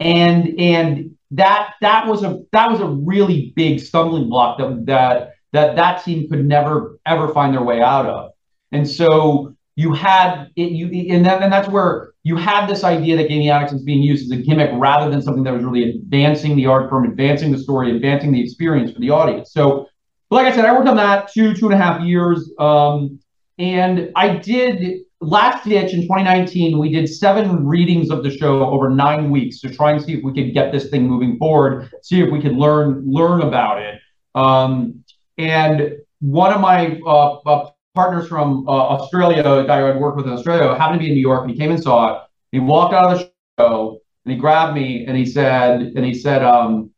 And 0.00 0.58
and 0.58 1.16
that 1.32 1.74
that 1.82 2.06
was 2.06 2.24
a 2.24 2.42
that 2.52 2.70
was 2.70 2.80
a 2.80 2.86
really 2.86 3.52
big 3.56 3.78
stumbling 3.78 4.30
block 4.30 4.56
that 4.56 4.86
that 4.86 5.34
that 5.52 5.76
that 5.76 6.02
team 6.02 6.30
could 6.30 6.46
never 6.46 6.98
ever 7.04 7.28
find 7.34 7.52
their 7.52 7.62
way 7.62 7.82
out 7.82 8.06
of. 8.06 8.30
And 8.72 8.88
so 8.88 9.54
you 9.76 9.92
had 9.92 10.48
it, 10.56 10.72
you 10.72 11.12
and, 11.12 11.26
that, 11.26 11.42
and 11.42 11.52
that's 11.52 11.68
where 11.68 12.07
you 12.24 12.36
had 12.36 12.66
this 12.66 12.84
idea 12.84 13.16
that 13.16 13.28
Gamiotics 13.28 13.72
is 13.72 13.82
being 13.82 14.02
used 14.02 14.30
as 14.30 14.38
a 14.38 14.42
gimmick 14.42 14.70
rather 14.74 15.10
than 15.10 15.22
something 15.22 15.44
that 15.44 15.54
was 15.54 15.64
really 15.64 15.90
advancing 15.90 16.56
the 16.56 16.66
art 16.66 16.90
form, 16.90 17.04
advancing 17.04 17.52
the 17.52 17.58
story, 17.58 17.94
advancing 17.94 18.32
the 18.32 18.42
experience 18.42 18.92
for 18.92 19.00
the 19.00 19.10
audience. 19.10 19.52
So, 19.52 19.86
like 20.30 20.46
I 20.46 20.54
said, 20.54 20.64
I 20.64 20.72
worked 20.72 20.88
on 20.88 20.96
that 20.96 21.32
two, 21.32 21.54
two 21.54 21.66
and 21.66 21.74
a 21.74 21.78
half 21.78 22.02
years. 22.02 22.52
Um, 22.58 23.18
and 23.58 24.12
I 24.14 24.36
did 24.36 25.00
last 25.20 25.64
ditch 25.64 25.92
in 25.94 26.02
2019, 26.02 26.78
we 26.78 26.90
did 26.90 27.08
seven 27.08 27.66
readings 27.66 28.10
of 28.10 28.22
the 28.22 28.30
show 28.30 28.64
over 28.64 28.90
nine 28.90 29.30
weeks 29.30 29.60
to 29.60 29.70
try 29.70 29.92
and 29.92 30.02
see 30.02 30.14
if 30.14 30.22
we 30.22 30.32
could 30.32 30.52
get 30.54 30.72
this 30.72 30.90
thing 30.90 31.08
moving 31.08 31.38
forward, 31.38 31.90
see 32.02 32.20
if 32.20 32.30
we 32.30 32.40
could 32.40 32.54
learn 32.56 33.02
learn 33.06 33.42
about 33.42 33.80
it. 33.80 34.00
Um, 34.34 35.04
and 35.36 35.96
one 36.20 36.52
of 36.52 36.60
my 36.60 37.00
uh, 37.06 37.34
uh, 37.38 37.70
partners 37.98 38.28
from 38.28 38.48
uh, 38.68 38.70
Australia, 38.70 39.40
a 39.40 39.66
guy 39.66 39.80
who 39.80 39.86
I'd 39.88 39.98
worked 39.98 40.16
with 40.18 40.26
in 40.26 40.32
Australia, 40.32 40.72
happened 40.78 41.00
to 41.00 41.04
be 41.04 41.10
in 41.10 41.16
New 41.16 41.26
York, 41.30 41.42
and 41.42 41.50
he 41.50 41.56
came 41.56 41.72
and 41.72 41.82
saw 41.82 41.98
it. 42.08 42.22
He 42.52 42.60
walked 42.60 42.94
out 42.94 43.12
of 43.12 43.18
the 43.18 43.32
show 43.58 43.98
and 44.24 44.32
he 44.32 44.38
grabbed 44.38 44.76
me 44.76 45.04
and 45.06 45.16
he 45.16 45.26
said, 45.26 45.80
and 45.80 46.04
he 46.04 46.14
said, 46.14 46.44
um, 46.44 46.90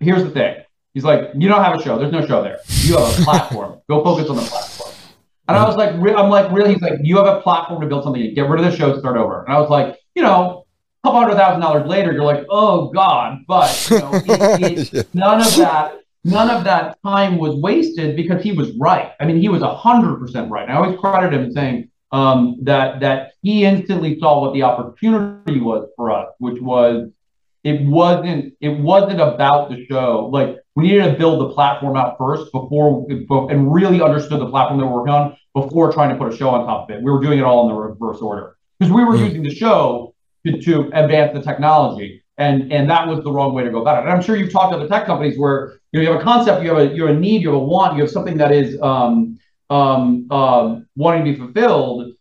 "Here's 0.00 0.24
the 0.24 0.30
thing." 0.30 0.56
He's 0.92 1.04
like, 1.04 1.20
"You 1.36 1.46
don't 1.48 1.62
have 1.62 1.78
a 1.78 1.82
show. 1.84 1.98
There's 2.00 2.10
no 2.10 2.26
show 2.26 2.42
there. 2.42 2.58
You 2.82 2.98
have 2.98 3.20
a 3.20 3.22
platform. 3.22 3.80
Go 3.88 4.02
focus 4.02 4.28
on 4.28 4.36
the 4.36 4.42
platform." 4.42 4.92
And 5.46 5.56
I 5.56 5.64
was 5.68 5.76
like, 5.76 5.90
"I'm 6.20 6.30
like, 6.30 6.50
really?" 6.50 6.72
He's 6.72 6.82
like, 6.82 6.98
"You 7.00 7.16
have 7.18 7.28
a 7.36 7.40
platform 7.42 7.80
to 7.82 7.86
build 7.86 8.02
something. 8.02 8.34
Get 8.34 8.48
rid 8.48 8.58
of 8.60 8.66
the 8.68 8.76
show. 8.76 8.98
Start 8.98 9.16
over." 9.16 9.44
And 9.44 9.54
I 9.54 9.60
was 9.60 9.70
like, 9.70 9.98
"You 10.16 10.22
know." 10.22 10.64
A 11.02 11.08
couple 11.08 11.20
hundred 11.22 11.36
thousand 11.36 11.62
dollars 11.62 11.86
later, 11.88 12.12
you're 12.12 12.30
like, 12.34 12.44
oh 12.50 12.90
God, 12.90 13.38
but 13.48 13.70
you 13.90 13.98
know, 14.00 14.10
it, 14.12 14.92
it, 14.92 15.08
none 15.14 15.40
of 15.40 15.56
that 15.56 16.00
none 16.24 16.50
of 16.50 16.64
that 16.64 16.98
time 17.04 17.38
was 17.38 17.54
wasted 17.56 18.16
because 18.16 18.42
he 18.42 18.52
was 18.52 18.70
right. 18.78 19.12
I 19.20 19.26
mean, 19.26 19.40
he 19.40 19.48
was 19.48 19.62
hundred 19.62 20.18
percent 20.18 20.50
right. 20.50 20.64
And 20.64 20.72
I 20.72 20.76
always 20.76 20.98
credit 20.98 21.32
him 21.32 21.52
saying 21.52 21.90
um, 22.12 22.58
that 22.62 23.00
that 23.00 23.32
he 23.42 23.64
instantly 23.64 24.18
saw 24.18 24.40
what 24.40 24.54
the 24.54 24.62
opportunity 24.62 25.60
was 25.60 25.88
for 25.96 26.10
us, 26.10 26.28
which 26.38 26.60
was 26.60 27.10
it 27.64 27.82
wasn't 27.82 28.54
it 28.60 28.78
wasn't 28.78 29.20
about 29.20 29.70
the 29.70 29.86
show. 29.86 30.28
Like 30.32 30.56
we 30.76 30.84
needed 30.84 31.12
to 31.12 31.18
build 31.18 31.40
the 31.40 31.54
platform 31.54 31.96
out 31.96 32.16
first 32.18 32.50
before 32.52 33.06
and 33.50 33.72
really 33.72 34.00
understood 34.00 34.40
the 34.40 34.50
platform 34.50 34.80
that 34.80 34.86
we're 34.86 34.98
working 34.98 35.14
on 35.14 35.36
before 35.54 35.92
trying 35.92 36.10
to 36.10 36.16
put 36.16 36.32
a 36.32 36.36
show 36.36 36.50
on 36.50 36.66
top 36.66 36.88
of 36.88 36.96
it. 36.96 37.02
We 37.02 37.10
were 37.10 37.20
doing 37.20 37.38
it 37.38 37.42
all 37.42 37.68
in 37.68 37.74
the 37.74 37.80
reverse 37.80 38.20
order 38.20 38.56
because 38.78 38.92
we 38.92 39.04
were 39.04 39.14
mm-hmm. 39.14 39.24
using 39.24 39.42
the 39.42 39.54
show 39.54 40.14
to, 40.46 40.60
to 40.60 40.90
advance 40.94 41.32
the 41.34 41.42
technology. 41.42 42.22
And, 42.38 42.72
and 42.72 42.88
that 42.88 43.06
was 43.06 43.22
the 43.22 43.30
wrong 43.30 43.52
way 43.52 43.64
to 43.64 43.70
go 43.70 43.82
about 43.82 43.98
it. 43.98 44.08
And 44.08 44.12
I'm 44.12 44.22
sure 44.22 44.34
you've 44.34 44.52
talked 44.52 44.72
to 44.72 44.78
the 44.78 44.88
tech 44.88 45.04
companies 45.04 45.38
where 45.38 45.79
you, 45.92 45.98
know, 45.98 46.02
you 46.02 46.12
have 46.12 46.20
a 46.20 46.24
concept, 46.24 46.62
you 46.62 46.68
have 46.74 46.78
a 46.78 46.94
you 46.94 47.06
have 47.06 47.16
a 47.16 47.18
need, 47.18 47.42
you 47.42 47.48
have 47.48 47.60
a 47.60 47.64
want, 47.64 47.96
you 47.96 48.02
have 48.02 48.10
something 48.10 48.36
that 48.38 48.52
is 48.52 48.80
um, 48.80 49.38
um, 49.70 50.30
um, 50.30 50.86
wanting 50.96 51.24
to 51.24 51.32
be 51.32 51.38
fulfilled. 51.38 52.12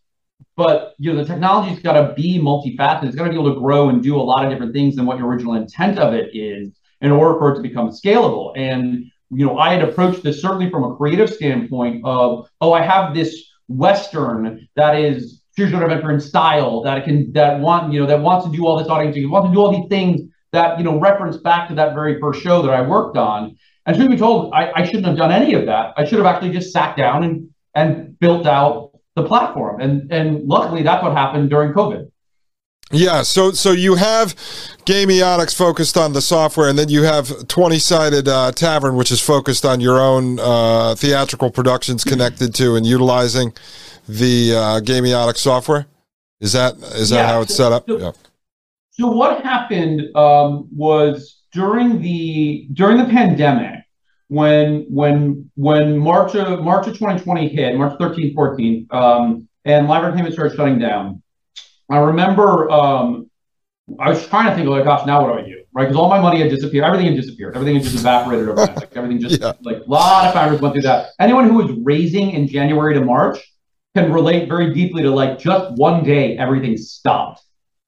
But 0.55 0.93
you 0.97 1.13
know 1.13 1.19
the 1.19 1.25
technology's 1.25 1.79
got 1.79 1.93
to 1.93 2.13
be 2.15 2.38
multifaceted. 2.38 3.05
It's 3.05 3.15
got 3.15 3.25
to 3.25 3.29
be 3.29 3.38
able 3.38 3.53
to 3.53 3.59
grow 3.59 3.89
and 3.89 4.03
do 4.03 4.17
a 4.17 4.21
lot 4.21 4.43
of 4.43 4.51
different 4.51 4.73
things 4.73 4.95
than 4.95 5.05
what 5.05 5.17
your 5.17 5.27
original 5.27 5.53
intent 5.53 5.99
of 5.99 6.13
it 6.13 6.35
is 6.35 6.77
in 7.01 7.11
order 7.11 7.39
for 7.39 7.53
it 7.53 7.55
to 7.55 7.61
become 7.61 7.89
scalable. 7.91 8.51
And 8.57 9.05
you 9.31 9.45
know, 9.45 9.57
I 9.57 9.73
had 9.73 9.88
approached 9.88 10.23
this 10.23 10.41
certainly 10.41 10.69
from 10.69 10.83
a 10.83 10.95
creative 10.95 11.29
standpoint 11.29 12.01
of, 12.03 12.49
oh, 12.61 12.73
I 12.73 12.81
have 12.81 13.13
this 13.13 13.45
Western 13.67 14.67
that 14.75 14.99
is 14.99 15.43
choose 15.55 15.71
your 15.71 15.83
adventure 15.83 16.11
in 16.11 16.19
style 16.19 16.81
that 16.81 17.03
can 17.05 17.31
that 17.33 17.59
want 17.59 17.93
you 17.93 17.99
know 17.99 18.07
that 18.07 18.19
wants 18.19 18.45
to 18.45 18.51
do 18.51 18.65
all 18.65 18.77
this 18.77 18.88
audience, 18.88 19.15
wants 19.29 19.47
to 19.47 19.53
do 19.53 19.59
all 19.59 19.71
these 19.71 19.89
things 19.89 20.21
that 20.51 20.77
you 20.77 20.83
know 20.83 20.99
reference 20.99 21.37
back 21.37 21.69
to 21.69 21.75
that 21.75 21.93
very 21.93 22.19
first 22.19 22.41
show 22.41 22.61
that 22.61 22.71
I 22.71 22.81
worked 22.81 23.17
on. 23.17 23.57
And 23.85 23.95
truth 23.95 24.09
be 24.09 24.17
told, 24.17 24.53
I, 24.53 24.71
I 24.75 24.83
shouldn't 24.85 25.05
have 25.05 25.17
done 25.17 25.31
any 25.31 25.53
of 25.53 25.65
that. 25.65 25.93
I 25.97 26.05
should 26.05 26.19
have 26.19 26.27
actually 26.27 26.51
just 26.51 26.71
sat 26.71 26.95
down 26.95 27.23
and 27.23 27.49
and 27.75 28.19
built 28.19 28.45
out 28.45 28.91
the 29.15 29.23
platform. 29.23 29.81
And 29.81 30.11
and 30.11 30.47
luckily 30.47 30.83
that's 30.83 31.03
what 31.03 31.13
happened 31.13 31.49
during 31.49 31.73
COVID. 31.73 32.11
Yeah, 32.91 33.21
so 33.21 33.51
so 33.51 33.71
you 33.71 33.95
have 33.95 34.33
Gamiotics 34.85 35.55
focused 35.55 35.95
on 35.95 36.13
the 36.13 36.21
software, 36.21 36.69
and 36.69 36.77
then 36.77 36.89
you 36.89 37.03
have 37.03 37.47
Twenty 37.47 37.77
Sided 37.77 38.27
uh, 38.27 38.51
Tavern, 38.51 38.95
which 38.95 39.11
is 39.11 39.21
focused 39.21 39.63
on 39.63 39.79
your 39.79 39.99
own 39.99 40.39
uh, 40.39 40.95
theatrical 40.95 41.51
productions 41.51 42.03
connected 42.03 42.55
to 42.55 42.75
and 42.75 42.87
utilizing 42.87 43.53
the 44.07 44.55
uh, 44.55 45.33
software. 45.33 45.85
Is 46.41 46.53
that 46.53 46.77
is 46.77 47.09
that 47.11 47.17
yeah, 47.17 47.27
how 47.27 47.41
it's 47.41 47.55
set 47.55 47.71
up? 47.71 47.85
So, 47.87 47.99
yeah. 47.99 48.11
So 48.99 49.07
what 49.07 49.43
happened 49.43 50.13
um, 50.13 50.67
was 50.75 51.41
during 51.53 52.01
the 52.01 52.67
during 52.73 52.97
the 52.97 53.05
pandemic, 53.05 53.85
when 54.27 54.85
when 54.89 55.49
when 55.55 55.97
March 55.97 56.35
of 56.35 56.65
March 56.65 56.85
of 56.85 56.95
2020 56.95 57.47
hit, 57.47 57.77
March 57.77 57.97
13, 57.97 58.35
14, 58.35 58.87
um, 58.91 59.47
and 59.63 59.87
live 59.87 60.03
entertainment 60.03 60.33
started 60.33 60.57
shutting 60.57 60.79
down. 60.79 61.23
I 61.89 61.99
remember 61.99 62.69
um, 62.69 63.29
I 63.97 64.09
was 64.09 64.27
trying 64.27 64.49
to 64.49 64.55
think, 64.55 64.67
like, 64.67 64.83
gosh, 64.83 65.07
now 65.07 65.21
what 65.21 65.33
do 65.33 65.39
I 65.39 65.45
do? 65.45 65.63
Right? 65.71 65.85
Because 65.85 65.95
all 65.95 66.09
my 66.09 66.19
money 66.19 66.41
had 66.41 66.49
disappeared. 66.49 66.83
Everything 66.83 67.07
had 67.07 67.15
disappeared. 67.15 67.55
Everything 67.55 67.75
had 67.75 67.85
just 67.85 67.95
evaporated 67.95 68.49
overnight. 68.49 68.75
Like, 68.75 68.97
everything 68.97 69.21
just, 69.21 69.39
yeah. 69.41 69.53
like, 69.61 69.77
a 69.77 69.89
lot 69.89 70.27
of 70.27 70.33
founders 70.33 70.59
went 70.59 70.73
through 70.75 70.83
that. 70.83 71.11
Anyone 71.19 71.47
who 71.47 71.55
was 71.55 71.71
raising 71.83 72.31
in 72.31 72.47
January 72.47 72.93
to 72.95 73.01
March 73.01 73.39
can 73.95 74.11
relate 74.11 74.49
very 74.49 74.73
deeply 74.73 75.03
to, 75.03 75.09
like, 75.09 75.39
just 75.39 75.73
one 75.77 76.03
day, 76.03 76.37
everything 76.37 76.75
stopped. 76.75 77.41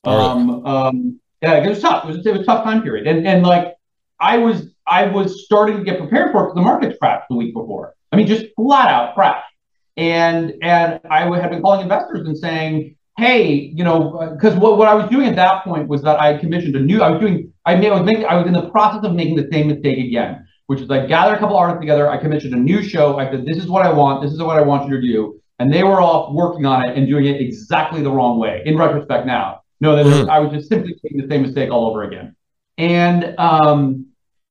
Um, 0.04 0.66
um, 0.66 1.20
yeah, 1.42 1.64
it 1.64 1.70
was 1.70 1.82
tough. 1.82 2.06
It 2.06 2.08
was, 2.08 2.26
it 2.26 2.32
was 2.32 2.42
a 2.42 2.46
tough 2.46 2.64
time 2.64 2.82
period. 2.82 3.08
And, 3.08 3.28
and 3.28 3.44
like, 3.44 3.76
I 4.20 4.38
was, 4.38 4.68
I 4.88 5.06
was 5.06 5.46
starting 5.46 5.78
to 5.78 5.84
get 5.84 6.00
prepared 6.00 6.32
for 6.32 6.42
it 6.42 6.46
because 6.46 6.56
the 6.56 6.62
markets 6.62 6.98
crashed 7.00 7.26
the 7.30 7.36
week 7.36 7.54
before. 7.54 7.94
I 8.12 8.16
mean, 8.16 8.28
just 8.28 8.46
flat 8.56 8.90
out 8.90 9.16
crashed. 9.16 9.48
And, 9.98 10.54
and 10.62 11.00
I 11.10 11.26
had 11.40 11.50
been 11.50 11.62
calling 11.62 11.82
investors 11.82 12.28
and 12.28 12.38
saying, 12.38 12.96
hey, 13.18 13.52
you 13.52 13.84
know, 13.84 14.32
because 14.34 14.56
what, 14.56 14.78
what 14.78 14.88
I 14.88 14.94
was 14.94 15.10
doing 15.10 15.28
at 15.28 15.36
that 15.36 15.64
point 15.64 15.88
was 15.88 16.02
that 16.04 16.20
I 16.20 16.38
commissioned 16.38 16.76
a 16.76 16.80
new, 16.80 17.02
I 17.02 17.10
was 17.10 17.20
doing, 17.20 17.54
I 17.66 17.76
made, 17.76 17.92
I 17.92 18.00
was 18.00 18.06
making, 18.06 18.26
I 18.26 18.36
was 18.36 18.48
in 18.48 18.54
the 18.54 18.70
process 18.70 19.04
of 19.04 19.14
making 19.14 19.36
the 19.36 19.48
same 19.52 19.68
mistake 19.68 20.00
again, 20.00 20.48
which 20.68 20.82
is 20.82 20.90
I 20.90 21.06
gathered 21.06 21.36
a 21.36 21.40
couple 21.40 21.58
artists 21.58 21.82
together, 21.82 22.10
I 22.10 22.18
commissioned 22.18 22.54
a 22.54 22.58
new 22.58 22.82
show, 22.82 23.20
I 23.20 23.30
said, 23.30 23.46
this 23.46 23.58
is 23.58 23.68
what 23.68 23.86
I 23.86 23.92
want, 23.92 24.24
this 24.24 24.32
is 24.32 24.42
what 24.42 24.58
I 24.58 24.62
want 24.62 24.90
you 24.90 25.00
to 25.00 25.02
do. 25.02 25.42
And 25.60 25.72
they 25.72 25.84
were 25.84 26.02
all 26.02 26.34
working 26.34 26.66
on 26.66 26.84
it 26.88 26.98
and 26.98 27.08
doing 27.08 27.26
it 27.26 27.40
exactly 27.40 28.02
the 28.02 28.12
wrong 28.12 28.40
way. 28.40 28.64
In 28.66 28.78
retrospect 28.78 29.28
now, 29.28 29.61
no, 29.82 29.96
that 29.96 30.06
mm-hmm. 30.06 30.30
I 30.30 30.40
was 30.40 30.54
just 30.54 30.70
simply 30.70 30.96
making 31.04 31.22
the 31.22 31.28
same 31.28 31.42
mistake 31.42 31.72
all 31.72 31.88
over 31.90 32.04
again. 32.04 32.36
And 32.78 33.38
um, 33.38 34.06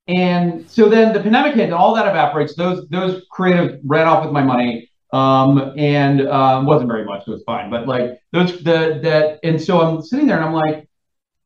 and 0.09 0.69
so 0.69 0.89
then 0.89 1.13
the 1.13 1.21
pandemic 1.21 1.55
hit 1.55 1.65
and 1.65 1.75
all 1.75 1.95
that 1.95 2.07
evaporates. 2.07 2.55
Those 2.57 2.87
those 2.89 3.23
creatives 3.33 3.81
ran 3.85 4.09
off 4.09 4.25
with 4.25 4.33
my 4.33 4.43
money 4.43 4.91
um, 5.13 5.73
and 5.77 6.29
um, 6.29 6.67
wasn't 6.67 6.91
very 6.91 7.05
much, 7.05 7.25
so 7.25 7.33
it's 7.33 7.45
fine. 7.45 7.71
But 7.71 7.87
like 7.87 8.21
those 8.33 8.63
the 8.63 9.01
that, 9.05 9.39
and 9.45 9.61
so 9.61 9.81
I'm 9.81 10.03
sitting 10.03 10.27
there 10.27 10.37
and 10.37 10.45
I'm 10.45 10.53
like, 10.53 10.89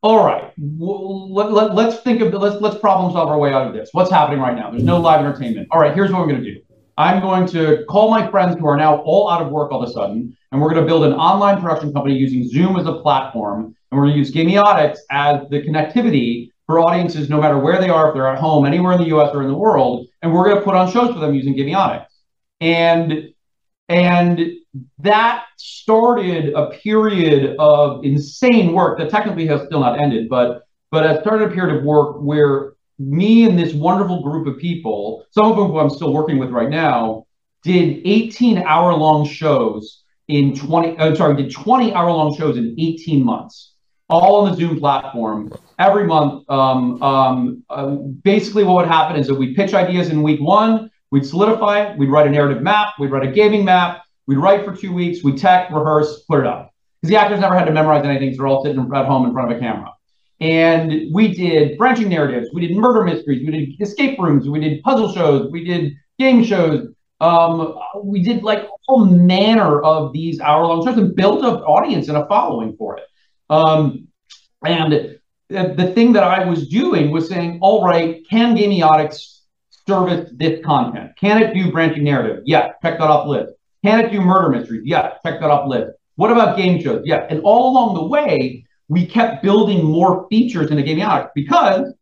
all 0.01 0.25
right, 0.25 0.51
well, 0.57 1.33
let, 1.33 1.51
let, 1.51 1.75
let's 1.75 2.01
think 2.01 2.21
of 2.21 2.33
let's 2.33 2.59
let's 2.61 2.77
problem 2.77 3.13
solve 3.13 3.29
our 3.29 3.37
way 3.37 3.53
out 3.53 3.67
of 3.67 3.73
this. 3.73 3.89
What's 3.91 4.11
happening 4.11 4.39
right 4.39 4.55
now? 4.55 4.71
There's 4.71 4.83
no 4.83 4.99
live 4.99 5.19
entertainment. 5.19 5.67
All 5.71 5.79
right, 5.79 5.93
here's 5.93 6.11
what 6.11 6.21
I'm 6.21 6.27
going 6.27 6.43
to 6.43 6.53
do. 6.53 6.59
I'm 6.97 7.21
going 7.21 7.45
to 7.47 7.85
call 7.89 8.09
my 8.09 8.29
friends 8.31 8.57
who 8.57 8.67
are 8.67 8.77
now 8.77 8.97
all 9.01 9.29
out 9.29 9.41
of 9.41 9.49
work 9.49 9.71
all 9.71 9.83
of 9.83 9.89
a 9.89 9.91
sudden, 9.91 10.35
and 10.55 10.61
we're 10.61 10.69
going 10.69 10.81
to 10.81 10.87
build 10.87 11.03
an 11.03 11.11
online 11.11 11.61
production 11.61 11.91
company 11.91 12.15
using 12.15 12.47
Zoom 12.47 12.77
as 12.77 12.87
a 12.87 12.93
platform, 12.93 13.65
and 13.65 13.99
we're 13.99 14.05
going 14.05 14.13
to 14.13 14.17
use 14.17 14.31
Gamiotics 14.31 14.99
as 15.11 15.41
the 15.49 15.61
connectivity 15.61 16.49
for 16.65 16.79
audiences, 16.79 17.29
no 17.29 17.41
matter 17.41 17.59
where 17.59 17.77
they 17.77 17.89
are, 17.89 18.07
if 18.07 18.13
they're 18.13 18.25
at 18.25 18.39
home, 18.39 18.65
anywhere 18.65 18.93
in 18.93 18.99
the 18.99 19.07
U.S. 19.07 19.31
or 19.33 19.41
in 19.41 19.49
the 19.49 19.57
world, 19.57 20.07
and 20.21 20.33
we're 20.33 20.45
going 20.45 20.55
to 20.55 20.63
put 20.63 20.73
on 20.73 20.89
shows 20.89 21.13
for 21.13 21.19
them 21.19 21.35
using 21.35 21.55
Gamiotics. 21.55 22.05
And 22.61 23.33
and 23.89 24.53
that 24.99 25.43
started 25.57 26.53
a 26.53 26.69
period 26.69 27.57
of 27.59 28.05
insane 28.05 28.71
work 28.71 28.97
that 28.99 29.09
technically 29.09 29.47
has 29.47 29.61
still 29.65 29.81
not 29.81 29.99
ended, 29.99 30.29
but 30.29 30.61
but 30.89 31.05
it 31.05 31.21
started 31.21 31.51
a 31.51 31.53
period 31.53 31.75
of 31.75 31.83
work 31.83 32.21
where 32.21 32.75
me 32.97 33.43
and 33.43 33.59
this 33.59 33.73
wonderful 33.73 34.23
group 34.23 34.47
of 34.47 34.57
people, 34.57 35.25
some 35.31 35.47
of 35.47 35.57
whom 35.57 35.75
I'm 35.75 35.89
still 35.89 36.13
working 36.13 36.39
with 36.39 36.49
right 36.49 36.69
now, 36.69 37.25
did 37.61 38.01
18 38.05 38.59
hour 38.59 38.93
long 38.93 39.27
shows 39.27 40.03
in 40.27 40.55
20, 40.55 40.97
I'm 40.97 41.15
sorry, 41.15 41.35
did 41.35 41.51
20 41.51 41.93
hour 41.93 42.09
long 42.11 42.35
shows 42.35 42.57
in 42.57 42.75
18 42.77 43.23
months, 43.23 43.73
all 44.09 44.37
on 44.37 44.51
the 44.51 44.57
Zoom 44.57 44.79
platform 44.79 45.51
every 45.79 46.05
month. 46.05 46.49
Um, 46.49 47.01
um, 47.01 47.63
uh, 47.69 47.87
basically, 48.23 48.63
what 48.63 48.75
would 48.75 48.87
happen 48.87 49.15
is 49.15 49.27
that 49.27 49.35
we'd 49.35 49.55
pitch 49.55 49.73
ideas 49.73 50.09
in 50.09 50.23
week 50.23 50.41
one, 50.41 50.89
We'd 51.15 51.25
solidify 51.25 51.81
it. 51.81 51.97
We'd 51.97 52.09
write 52.09 52.27
a 52.27 52.29
narrative 52.29 52.61
map. 52.61 52.95
We'd 52.99 53.09
write 53.09 53.25
a 53.25 53.31
gaming 53.31 53.63
map. 53.63 54.03
We'd 54.27 54.37
write 54.37 54.65
for 54.65 54.75
two 54.75 54.91
weeks. 54.91 55.23
We'd 55.23 55.37
tech, 55.37 55.69
rehearse, 55.69 56.23
put 56.27 56.39
it 56.41 56.45
up. 56.45 56.73
Because 57.01 57.09
the 57.09 57.15
actors 57.15 57.39
never 57.39 57.57
had 57.57 57.65
to 57.65 57.71
memorize 57.71 58.03
anything. 58.05 58.33
So 58.33 58.39
they're 58.39 58.47
all 58.47 58.63
sitting 58.63 58.79
at 58.93 59.05
home 59.05 59.25
in 59.25 59.31
front 59.31 59.49
of 59.49 59.57
a 59.57 59.59
camera. 59.61 59.93
And 60.41 61.13
we 61.13 61.33
did 61.33 61.77
branching 61.77 62.09
narratives. 62.09 62.49
We 62.53 62.67
did 62.67 62.75
murder 62.75 63.03
mysteries. 63.03 63.45
We 63.45 63.51
did 63.51 63.81
escape 63.81 64.19
rooms. 64.19 64.49
We 64.49 64.59
did 64.59 64.83
puzzle 64.83 65.13
shows. 65.13 65.49
We 65.51 65.63
did 65.63 65.93
game 66.19 66.43
shows. 66.43 66.89
Um, 67.21 67.79
we 68.03 68.21
did 68.21 68.43
like 68.43 68.67
all 68.87 69.05
manner 69.05 69.81
of 69.81 70.11
these 70.13 70.39
hour 70.41 70.65
long 70.65 70.85
shows 70.85 70.97
and 70.97 71.15
built 71.15 71.43
an 71.43 71.55
audience 71.63 72.07
and 72.07 72.17
a 72.17 72.27
following 72.27 72.75
for 72.77 72.97
it. 72.97 73.03
Um, 73.49 74.07
and 74.65 75.17
the, 75.49 75.91
thing 75.95 76.13
that 76.13 76.23
I 76.23 76.45
was 76.45 76.67
doing 76.67 77.11
was 77.11 77.29
saying, 77.29 77.59
all 77.61 77.85
right, 77.85 78.21
can 78.29 78.55
Gamiotics 78.55 79.39
service 79.87 80.31
this 80.35 80.63
content? 80.65 81.11
Can 81.19 81.41
it 81.41 81.53
do 81.53 81.71
branching 81.71 82.03
narrative? 82.03 82.43
Yes, 82.45 82.73
check 82.81 82.97
that 82.99 83.09
off 83.09 83.27
list. 83.27 83.53
Can 83.83 83.99
it 83.99 84.11
do 84.11 84.19
murder 84.19 84.49
mysteries? 84.49 84.81
Yes, 84.85 85.17
check 85.25 85.39
that 85.39 85.49
off 85.49 85.67
list. 85.69 85.91
What 86.15 86.31
about 86.31 86.57
game 86.57 86.81
shows? 86.81 87.03
Yes. 87.05 87.27
And 87.29 87.41
all 87.43 87.71
along 87.71 87.95
the 87.95 88.05
way, 88.05 88.65
we 88.87 89.05
kept 89.05 89.43
building 89.43 89.83
more 89.83 90.27
features 90.29 90.71
in 90.71 90.77
the 90.77 90.83
Gamiotics 90.83 91.29
because 91.35 91.93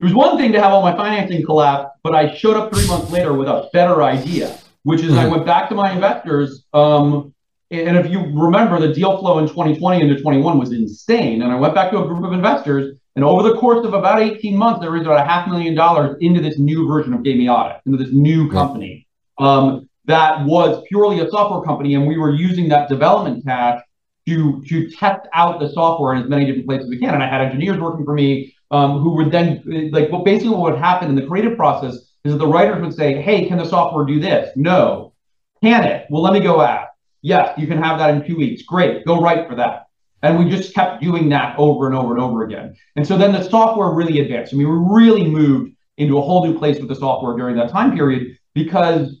it 0.00 0.04
was 0.04 0.14
one 0.14 0.38
thing 0.38 0.52
to 0.52 0.60
have 0.60 0.72
all 0.72 0.82
my 0.82 0.96
financing 0.96 1.44
collapse, 1.44 1.90
but 2.02 2.14
I 2.14 2.34
showed 2.34 2.56
up 2.56 2.72
three 2.72 2.86
months 2.86 3.10
later 3.10 3.34
with 3.34 3.48
a 3.48 3.68
better 3.72 4.02
idea, 4.02 4.58
which 4.84 5.02
is 5.02 5.10
mm-hmm. 5.10 5.20
I 5.20 5.28
went 5.28 5.44
back 5.44 5.68
to 5.68 5.74
my 5.74 5.92
investors. 5.92 6.64
Um, 6.72 7.34
and 7.70 7.96
if 7.96 8.10
you 8.10 8.20
remember, 8.34 8.80
the 8.80 8.92
deal 8.92 9.18
flow 9.18 9.38
in 9.38 9.46
2020 9.46 10.02
into 10.02 10.20
21 10.20 10.58
was 10.58 10.72
insane. 10.72 11.42
And 11.42 11.52
I 11.52 11.56
went 11.56 11.74
back 11.74 11.90
to 11.92 12.02
a 12.02 12.06
group 12.06 12.24
of 12.24 12.32
investors 12.32 12.96
and 13.16 13.24
over 13.24 13.42
the 13.42 13.56
course 13.56 13.84
of 13.84 13.92
about 13.94 14.20
18 14.20 14.56
months, 14.56 14.80
there 14.80 14.92
was 14.92 15.02
about 15.02 15.20
a 15.20 15.28
half 15.28 15.48
million 15.48 15.74
dollars 15.74 16.16
into 16.20 16.40
this 16.40 16.58
new 16.58 16.86
version 16.86 17.12
of 17.12 17.20
Gamiotic, 17.20 17.80
into 17.84 17.98
this 17.98 18.12
new 18.12 18.50
company 18.50 19.06
um, 19.38 19.88
that 20.04 20.44
was 20.44 20.82
purely 20.88 21.20
a 21.20 21.28
software 21.28 21.62
company. 21.62 21.94
And 21.94 22.06
we 22.06 22.16
were 22.16 22.32
using 22.32 22.68
that 22.68 22.88
development 22.88 23.44
cash 23.44 23.82
to, 24.26 24.62
to 24.68 24.90
test 24.92 25.26
out 25.34 25.58
the 25.58 25.68
software 25.70 26.14
in 26.14 26.22
as 26.22 26.28
many 26.28 26.46
different 26.46 26.66
places 26.66 26.84
as 26.84 26.90
we 26.90 26.98
can. 26.98 27.14
And 27.14 27.22
I 27.22 27.28
had 27.28 27.40
engineers 27.40 27.78
working 27.78 28.04
for 28.04 28.14
me 28.14 28.54
um, 28.70 29.00
who 29.00 29.16
would 29.16 29.32
then, 29.32 29.62
like, 29.92 30.10
well, 30.10 30.22
basically 30.22 30.50
what 30.50 30.72
would 30.72 30.80
happen 30.80 31.08
in 31.08 31.16
the 31.16 31.26
creative 31.26 31.56
process 31.56 31.94
is 32.24 32.32
that 32.32 32.38
the 32.38 32.46
writers 32.46 32.80
would 32.80 32.94
say, 32.94 33.20
hey, 33.20 33.46
can 33.46 33.58
the 33.58 33.64
software 33.64 34.04
do 34.04 34.20
this? 34.20 34.50
No. 34.56 35.14
Can 35.62 35.84
it? 35.84 36.06
Well, 36.10 36.22
let 36.22 36.32
me 36.32 36.40
go 36.40 36.60
ask. 36.60 36.90
Yes, 37.22 37.58
you 37.58 37.66
can 37.66 37.82
have 37.82 37.98
that 37.98 38.14
in 38.14 38.26
two 38.26 38.36
weeks. 38.36 38.62
Great. 38.62 39.04
Go 39.04 39.20
write 39.20 39.48
for 39.48 39.54
that. 39.56 39.86
And 40.22 40.38
we 40.38 40.50
just 40.50 40.74
kept 40.74 41.02
doing 41.02 41.28
that 41.30 41.58
over 41.58 41.86
and 41.86 41.94
over 41.94 42.14
and 42.14 42.22
over 42.22 42.44
again. 42.44 42.74
And 42.96 43.06
so 43.06 43.16
then 43.16 43.32
the 43.32 43.42
software 43.42 43.90
really 43.90 44.20
advanced. 44.20 44.52
I 44.52 44.56
mean, 44.56 44.68
we 44.68 45.00
really 45.00 45.26
moved 45.26 45.72
into 45.96 46.18
a 46.18 46.22
whole 46.22 46.46
new 46.46 46.58
place 46.58 46.78
with 46.78 46.88
the 46.88 46.94
software 46.94 47.36
during 47.36 47.56
that 47.56 47.70
time 47.70 47.94
period 47.94 48.36
because 48.54 49.20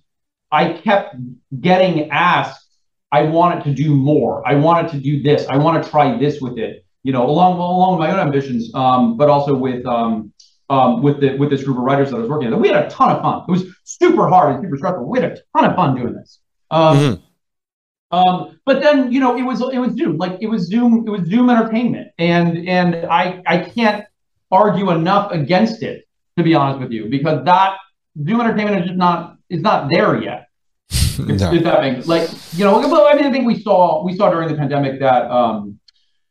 I 0.52 0.72
kept 0.72 1.16
getting 1.60 2.10
asked, 2.10 2.66
I 3.12 3.22
wanted 3.22 3.64
to 3.64 3.74
do 3.74 3.94
more. 3.94 4.46
I 4.46 4.54
wanted 4.54 4.90
to 4.92 4.98
do 4.98 5.22
this. 5.22 5.46
I 5.48 5.56
want 5.56 5.82
to 5.82 5.90
try 5.90 6.18
this 6.18 6.40
with 6.40 6.58
it, 6.58 6.84
you 7.02 7.12
know, 7.12 7.28
along 7.28 7.58
along 7.58 7.98
with 7.98 8.08
my 8.08 8.12
own 8.12 8.20
ambitions, 8.20 8.72
um, 8.74 9.16
but 9.16 9.28
also 9.28 9.54
with 9.54 9.84
um, 9.86 10.32
um, 10.68 11.02
with 11.02 11.20
the 11.20 11.36
with 11.36 11.50
this 11.50 11.64
group 11.64 11.76
of 11.76 11.82
writers 11.82 12.10
that 12.10 12.16
I 12.16 12.20
was 12.20 12.28
working 12.28 12.50
with. 12.50 12.60
We 12.60 12.68
had 12.68 12.84
a 12.84 12.90
ton 12.90 13.10
of 13.10 13.22
fun. 13.22 13.44
It 13.48 13.50
was 13.50 13.64
super 13.84 14.28
hard 14.28 14.54
and 14.54 14.64
super 14.64 14.76
stressful. 14.76 15.08
We 15.08 15.20
had 15.20 15.32
a 15.32 15.36
ton 15.56 15.70
of 15.70 15.76
fun 15.76 15.96
doing 15.96 16.14
this. 16.14 16.38
Um, 16.70 16.98
mm-hmm. 16.98 17.22
Um, 18.12 18.60
but 18.66 18.82
then 18.82 19.12
you 19.12 19.20
know 19.20 19.36
it 19.36 19.42
was 19.42 19.60
it 19.60 19.78
was 19.78 19.94
Zoom, 19.94 20.16
like 20.16 20.38
it 20.40 20.46
was 20.46 20.66
Zoom, 20.66 21.04
it 21.06 21.10
was 21.10 21.28
Zoom 21.28 21.50
entertainment, 21.50 22.08
and 22.18 22.68
and 22.68 23.06
I 23.06 23.42
I 23.46 23.58
can't 23.58 24.04
argue 24.50 24.90
enough 24.90 25.32
against 25.32 25.82
it 25.82 26.04
to 26.36 26.42
be 26.42 26.54
honest 26.54 26.80
with 26.80 26.92
you 26.92 27.08
because 27.08 27.44
that 27.44 27.76
Zoom 28.24 28.40
entertainment 28.40 28.80
is 28.80 28.86
just 28.86 28.98
not 28.98 29.36
is 29.48 29.60
not 29.60 29.90
there 29.90 30.20
yet. 30.20 30.46
no. 31.18 31.52
if, 31.52 31.62
that 31.64 31.80
makes 31.82 32.06
like 32.06 32.28
you 32.54 32.64
know 32.64 32.80
I 33.06 33.14
mean 33.14 33.26
I 33.26 33.30
think 33.30 33.46
we 33.46 33.60
saw 33.60 34.04
we 34.04 34.16
saw 34.16 34.30
during 34.30 34.48
the 34.48 34.56
pandemic 34.56 35.00
that 35.00 35.30
um 35.30 35.79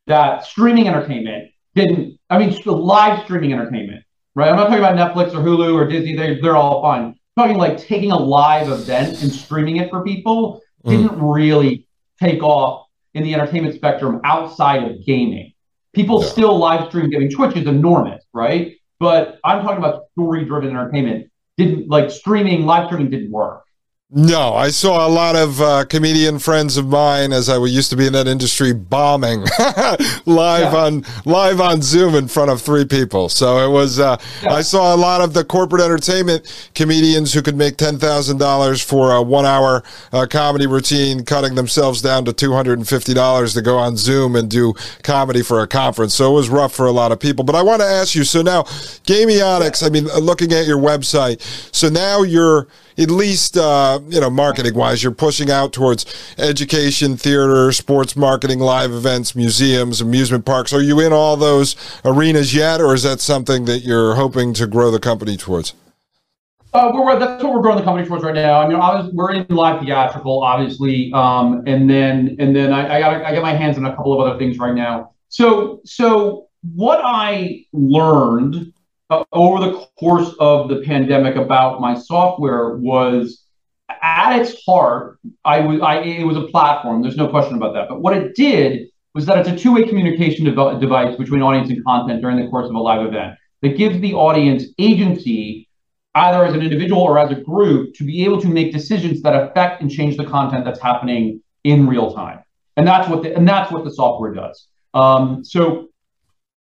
that 0.10 0.46
streaming 0.46 0.88
entertainment 0.88 1.52
didn't 1.76 2.20
I 2.30 2.38
mean 2.38 2.56
live 2.66 3.24
streaming 3.24 3.54
entertainment 3.54 4.04
right 4.36 4.50
I'm 4.50 4.58
not 4.58 4.66
talking 4.68 4.80
about 4.80 4.96
Netflix 4.96 5.34
or 5.34 5.40
Hulu 5.40 5.74
or 5.74 5.88
Disney 5.88 6.16
they 6.16 6.40
they're 6.42 6.58
all 6.58 6.82
fine 6.82 7.16
I'm 7.38 7.44
talking 7.44 7.58
like 7.58 7.78
taking 7.78 8.12
a 8.12 8.18
live 8.18 8.70
event 8.70 9.22
and 9.24 9.32
streaming 9.32 9.78
it 9.78 9.90
for 9.90 10.04
people 10.04 10.62
Mm. 10.86 10.90
didn't 10.92 11.22
really 11.22 11.88
take 12.22 12.42
off 12.44 12.88
in 13.14 13.24
the 13.24 13.34
entertainment 13.34 13.76
spectrum 13.76 14.22
outside 14.24 14.84
of 14.84 15.06
gaming. 15.06 15.54
People 15.94 16.22
yeah. 16.22 16.30
still 16.30 16.58
live 16.58 16.88
stream 16.90 17.10
gaming. 17.10 17.30
Twitch 17.30 17.56
is 17.56 17.68
enormous, 17.68 18.24
right? 18.34 18.76
But 19.00 19.40
I'm 19.44 19.62
talking 19.62 19.78
about 19.78 20.04
story 20.12 20.46
driven 20.46 20.70
entertainment. 20.70 21.32
Didn't 21.58 21.90
like 21.90 22.12
streaming, 22.12 22.66
live 22.66 22.88
streaming 22.88 23.10
didn't 23.10 23.32
work. 23.32 23.64
No, 24.12 24.56
I 24.56 24.72
saw 24.72 25.06
a 25.06 25.08
lot 25.08 25.36
of 25.36 25.62
uh, 25.62 25.86
comedian 25.86 26.40
friends 26.40 26.78
of 26.78 26.88
mine, 26.88 27.32
as 27.32 27.48
I 27.48 27.64
used 27.64 27.92
to 27.92 27.96
be 27.96 28.08
in 28.08 28.14
that 28.14 28.28
industry, 28.28 28.74
bombing 28.74 29.42
live 30.26 30.74
yeah. 30.74 30.76
on 30.76 31.06
live 31.26 31.62
on 31.62 31.84
Zoom 31.84 32.16
in 32.16 32.28
front 32.28 32.50
of 32.50 32.60
three 32.60 32.86
people. 32.86 33.30
So 33.30 33.60
it 33.60 33.72
was. 33.72 34.00
Uh, 34.00 34.18
yeah. 34.42 34.54
I 34.54 34.62
saw 34.64 34.96
a 34.96 34.98
lot 34.98 35.22
of 35.22 35.36
the 35.36 35.46
corporate 35.46 35.84
entertainment 35.84 36.72
comedians 36.74 37.34
who 37.34 37.44
could 37.44 37.56
make 37.56 37.78
ten 37.78 38.00
thousand 38.00 38.40
dollars 38.40 38.82
for 38.82 39.14
a 39.14 39.22
one-hour 39.22 39.84
uh, 40.12 40.26
comedy 40.28 40.66
routine, 40.66 41.24
cutting 41.24 41.54
themselves 41.54 42.02
down 42.02 42.26
to 42.26 42.34
two 42.34 42.52
hundred 42.54 42.80
and 42.80 42.90
fifty 42.90 43.14
dollars 43.14 43.54
to 43.54 43.62
go 43.62 43.78
on 43.78 43.96
Zoom 43.96 44.36
and 44.36 44.50
do 44.50 44.74
comedy 45.04 45.44
for 45.44 45.62
a 45.62 45.68
conference. 45.68 46.16
So 46.16 46.32
it 46.32 46.34
was 46.34 46.50
rough 46.50 46.74
for 46.74 46.88
a 46.88 46.92
lot 46.92 47.12
of 47.12 47.20
people. 47.20 47.46
But 47.46 47.54
I 47.54 47.62
want 47.62 47.84
to 47.84 47.88
ask 47.88 48.16
you. 48.16 48.24
So 48.24 48.42
now, 48.42 48.64
Gamiotics. 49.06 49.86
I 49.86 49.90
mean, 49.90 50.06
looking 50.06 50.52
at 50.52 50.66
your 50.66 50.80
website. 50.80 51.42
So 51.76 51.90
now 51.90 52.24
you're 52.24 52.68
at 53.00 53.10
least 53.10 53.58
uh, 53.58 54.00
you 54.10 54.20
know 54.20 54.30
marketing 54.30 54.76
wise 54.76 55.02
you're 55.02 55.12
pushing 55.12 55.50
out 55.50 55.74
towards 55.74 56.06
education 56.38 57.16
theater 57.16 57.72
sports 57.72 58.16
marketing 58.16 58.60
live 58.60 58.92
events 58.92 59.36
museums 59.36 60.02
amusement 60.02 60.46
parks 60.46 60.74
are 60.74 60.82
you 60.82 61.00
in 61.00 61.14
all 61.14 61.38
those 61.38 61.76
arenas 62.04 62.54
yet 62.54 62.82
or 62.82 62.94
is 62.94 63.04
that 63.04 63.20
something 63.20 63.66
that 63.66 63.80
you're 63.80 64.16
hoping 64.16 64.54
to 64.54 64.68
grow 64.68 64.92
the 64.92 65.00
company 65.00 65.38
towards 65.38 65.74
uh, 66.72 66.92
we're, 66.94 67.18
that's 67.18 67.44
what 67.44 67.54
we're 67.54 67.62
growing 67.62 67.80
the 67.80 67.84
company 67.84 68.08
towards 68.08 68.24
right 68.24 68.36
now. 68.36 68.62
I 68.62 68.68
mean, 68.68 68.78
was, 68.78 69.12
we're 69.12 69.34
in 69.34 69.48
live 69.50 69.82
theatrical, 69.82 70.44
obviously, 70.44 71.12
um, 71.16 71.64
and 71.66 71.90
then 71.90 72.36
and 72.38 72.56
then 72.56 72.72
I, 72.72 72.98
I 72.98 73.00
got 73.00 73.26
I 73.26 73.34
got 73.34 73.42
my 73.42 73.54
hands 73.54 73.80
on 73.80 73.86
a 73.86 73.96
couple 73.96 74.14
of 74.14 74.28
other 74.28 74.38
things 74.38 74.60
right 74.60 74.76
now. 74.76 75.14
So 75.30 75.82
so 75.84 76.48
what 76.76 77.02
I 77.04 77.66
learned 77.74 78.72
uh, 79.10 79.24
over 79.32 79.60
the 79.60 79.74
course 80.00 80.34
of 80.40 80.70
the 80.70 80.82
pandemic 80.82 81.36
about 81.36 81.82
my 81.82 81.98
software 81.98 82.78
was 82.78 83.44
at 84.02 84.40
its 84.40 84.64
heart, 84.66 85.20
I 85.44 85.62
was 85.62 85.82
I, 85.82 86.00
it 86.02 86.24
was 86.24 86.38
a 86.38 86.48
platform. 86.48 87.02
There's 87.02 87.18
no 87.18 87.28
question 87.28 87.56
about 87.56 87.74
that. 87.74 87.90
But 87.90 88.02
what 88.02 88.16
it 88.16 88.36
did 88.36 88.90
was 89.16 89.26
that 89.26 89.38
it's 89.40 89.50
a 89.50 89.58
two-way 89.58 89.88
communication 89.88 90.46
dev- 90.46 90.80
device 90.80 91.16
between 91.18 91.42
audience 91.42 91.70
and 91.70 91.84
content 91.84 92.22
during 92.22 92.38
the 92.38 92.48
course 92.50 92.70
of 92.70 92.76
a 92.76 92.80
live 92.80 93.06
event 93.06 93.36
that 93.62 93.78
gives 93.78 94.00
the 94.00 94.14
audience 94.14 94.66
agency, 94.78 95.68
either 96.16 96.46
as 96.46 96.54
an 96.54 96.62
individual 96.62 97.02
or 97.02 97.18
as 97.18 97.32
a 97.32 97.36
group, 97.36 97.94
to 97.96 98.04
be 98.04 98.24
able 98.24 98.40
to 98.40 98.48
make 98.48 98.72
decisions 98.72 99.22
that 99.24 99.34
affect 99.34 99.82
and 99.82 99.90
change 99.90 100.16
the 100.18 100.26
content 100.26 100.64
that's 100.64 100.80
happening 100.80 101.42
in 101.64 101.88
real 101.88 102.14
time. 102.14 102.40
And 102.78 102.88
that's 102.88 103.10
what 103.10 103.24
the, 103.24 103.36
and 103.36 103.48
that's 103.48 103.72
what 103.72 103.84
the 103.84 103.92
software 103.92 104.34
does. 104.34 104.68
Um, 104.94 105.44
so 105.44 105.90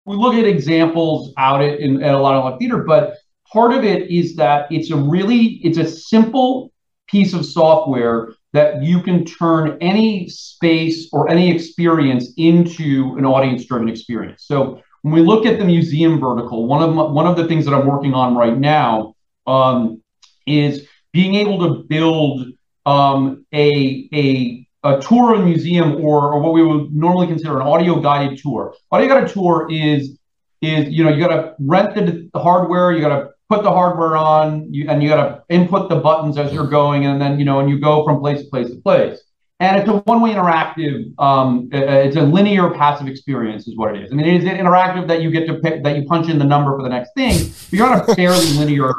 we 0.05 0.17
look 0.17 0.35
at 0.35 0.45
examples 0.45 1.33
out 1.39 1.63
at, 1.63 1.81
in, 1.81 2.03
at 2.03 2.15
a 2.15 2.19
lot 2.19 2.53
of 2.53 2.59
theater, 2.59 2.79
but 2.79 3.17
part 3.51 3.73
of 3.73 3.85
it 3.85 4.11
is 4.11 4.37
that 4.37 4.71
it's 4.71 4.91
a 4.91 4.97
really 4.97 5.61
it's 5.65 5.79
a 5.79 5.87
simple 5.87 6.73
piece 7.07 7.33
of 7.35 7.45
software 7.45 8.33
that 8.53 8.83
you 8.83 9.03
can 9.03 9.25
turn 9.25 9.77
any 9.81 10.29
space 10.29 11.09
or 11.13 11.29
any 11.29 11.55
experience 11.55 12.33
into 12.37 13.15
an 13.19 13.25
audience 13.25 13.65
driven 13.67 13.89
experience. 13.89 14.45
So 14.47 14.81
when 15.03 15.13
we 15.13 15.21
look 15.21 15.45
at 15.45 15.59
the 15.59 15.65
museum 15.65 16.19
vertical, 16.19 16.67
one 16.67 16.83
of 16.83 16.95
my, 16.95 17.03
one 17.03 17.27
of 17.27 17.37
the 17.37 17.47
things 17.47 17.65
that 17.67 17.75
I'm 17.75 17.87
working 17.87 18.15
on 18.15 18.37
right 18.37 18.57
now 18.57 19.15
um, 19.47 20.03
is 20.47 20.87
being 21.13 21.35
able 21.35 21.59
to 21.61 21.85
build 21.85 22.47
um, 22.87 23.45
a 23.53 24.09
a 24.13 24.64
a 24.85 25.01
tour 25.01 25.35
of 25.35 25.41
a 25.41 25.45
museum 25.45 26.05
or, 26.05 26.33
or 26.33 26.41
what 26.41 26.53
we 26.53 26.63
would 26.63 26.95
normally 26.95 27.27
consider 27.27 27.59
an 27.61 27.67
audio 27.67 28.01
guided 28.01 28.39
tour. 28.39 28.75
Audio 28.93 29.09
guided 29.09 29.31
tour 29.31 29.67
is 29.71 30.19
is 30.61 30.89
you 30.91 31.03
know 31.05 31.11
you 31.11 31.21
got 31.21 31.35
to 31.35 31.55
rent 31.59 31.95
the, 31.95 32.29
the, 32.33 32.39
hardware, 32.39 32.93
you 32.93 33.01
got 33.01 33.19
to 33.19 33.31
put 33.49 33.63
the 33.63 33.71
hardware 33.71 34.17
on, 34.17 34.73
you, 34.73 34.89
and 34.89 35.03
you 35.03 35.09
got 35.09 35.25
to 35.25 35.43
input 35.55 35.89
the 35.89 35.97
buttons 35.97 36.39
as 36.39 36.53
you're 36.53 36.69
going, 36.69 37.07
and 37.07 37.21
then 37.21 37.39
you 37.39 37.45
know 37.45 37.61
and 37.61 37.69
you 37.69 37.79
go 37.81 38.05
from 38.05 38.21
place 38.21 38.43
to 38.43 38.49
place 38.49 38.69
to 38.69 38.77
place. 38.77 39.21
And 39.61 39.79
it's 39.79 39.89
a 39.89 39.99
one-way 39.99 40.33
interactive. 40.33 41.19
Um, 41.19 41.69
it's 41.73 42.17
a 42.17 42.23
linear 42.23 42.71
passive 42.71 43.07
experience, 43.07 43.69
is 43.69 43.77
what 43.77 43.95
it 43.95 44.03
is. 44.03 44.13
I 44.13 44.15
mean, 44.17 44.27
it 44.27 44.43
is 44.43 44.45
interactive 44.45 45.07
that 45.07 45.23
you 45.23 45.31
get 45.31 45.47
to 45.47 45.55
pick 45.55 45.83
that 45.85 45.97
you 45.97 46.05
punch 46.05 46.29
in 46.29 46.39
the 46.39 46.45
number 46.45 46.77
for 46.77 46.83
the 46.83 46.89
next 46.89 47.13
thing. 47.17 47.39
But 47.71 47.73
you're 47.73 47.87
on 47.87 48.01
a 48.01 48.15
fairly 48.15 48.47
linear 48.59 48.93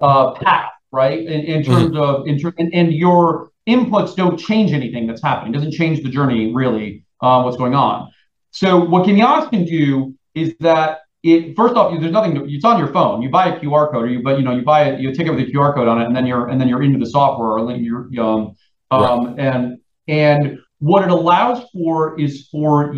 uh, 0.00 0.32
path, 0.32 0.70
right? 0.96 1.20
In, 1.20 1.40
in 1.42 1.62
terms 1.62 1.90
mm-hmm. 1.90 1.96
of 1.96 2.26
in 2.26 2.40
ter- 2.40 2.54
and, 2.58 2.74
and 2.74 2.92
your 2.92 3.50
inputs 3.68 4.16
don't 4.16 4.38
change 4.38 4.72
anything 4.72 5.06
that's 5.06 5.22
happening. 5.22 5.52
It 5.52 5.56
doesn't 5.58 5.72
change 5.72 6.02
the 6.02 6.08
journey 6.08 6.54
really, 6.54 7.04
uh, 7.20 7.42
what's 7.42 7.56
going 7.56 7.74
on. 7.74 8.10
So 8.50 8.82
what 8.82 9.06
Gamiotics 9.06 9.50
can 9.50 9.64
do 9.64 10.14
is 10.34 10.54
that 10.60 11.00
it 11.22 11.56
first 11.56 11.74
off, 11.74 11.92
there's 12.00 12.12
nothing. 12.12 12.48
It's 12.48 12.64
on 12.64 12.78
your 12.78 12.92
phone. 12.92 13.20
You 13.20 13.28
buy 13.28 13.48
a 13.48 13.60
QR 13.60 13.90
code, 13.90 14.04
or 14.04 14.08
you 14.08 14.22
but 14.22 14.38
you 14.38 14.44
know 14.44 14.54
you 14.54 14.62
buy 14.62 14.84
it, 14.84 15.00
you 15.00 15.12
take 15.12 15.26
it 15.26 15.30
with 15.30 15.40
a 15.40 15.50
QR 15.50 15.74
code 15.74 15.88
on 15.88 16.00
it, 16.00 16.06
and 16.06 16.16
then 16.16 16.26
you're 16.26 16.48
and 16.48 16.60
then 16.60 16.68
you're 16.68 16.82
into 16.82 16.98
the 16.98 17.10
software, 17.10 17.58
or 17.58 17.70
you're 17.76 18.08
um, 18.20 18.54
um 18.90 19.26
right. 19.26 19.38
and 19.38 19.78
and 20.08 20.58
what 20.78 21.02
it 21.02 21.10
allows 21.10 21.68
for 21.72 22.18
is 22.20 22.48
for 22.48 22.94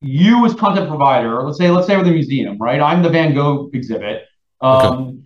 you 0.00 0.44
as 0.44 0.54
content 0.54 0.88
provider. 0.88 1.42
Let's 1.42 1.58
say 1.58 1.70
let's 1.70 1.86
say 1.86 1.96
with 1.96 2.06
a 2.06 2.10
museum, 2.10 2.58
right? 2.58 2.80
I'm 2.80 3.02
the 3.02 3.10
Van 3.10 3.34
Gogh 3.34 3.70
exhibit. 3.72 4.24
Um, 4.60 4.84
okay. 4.84 5.18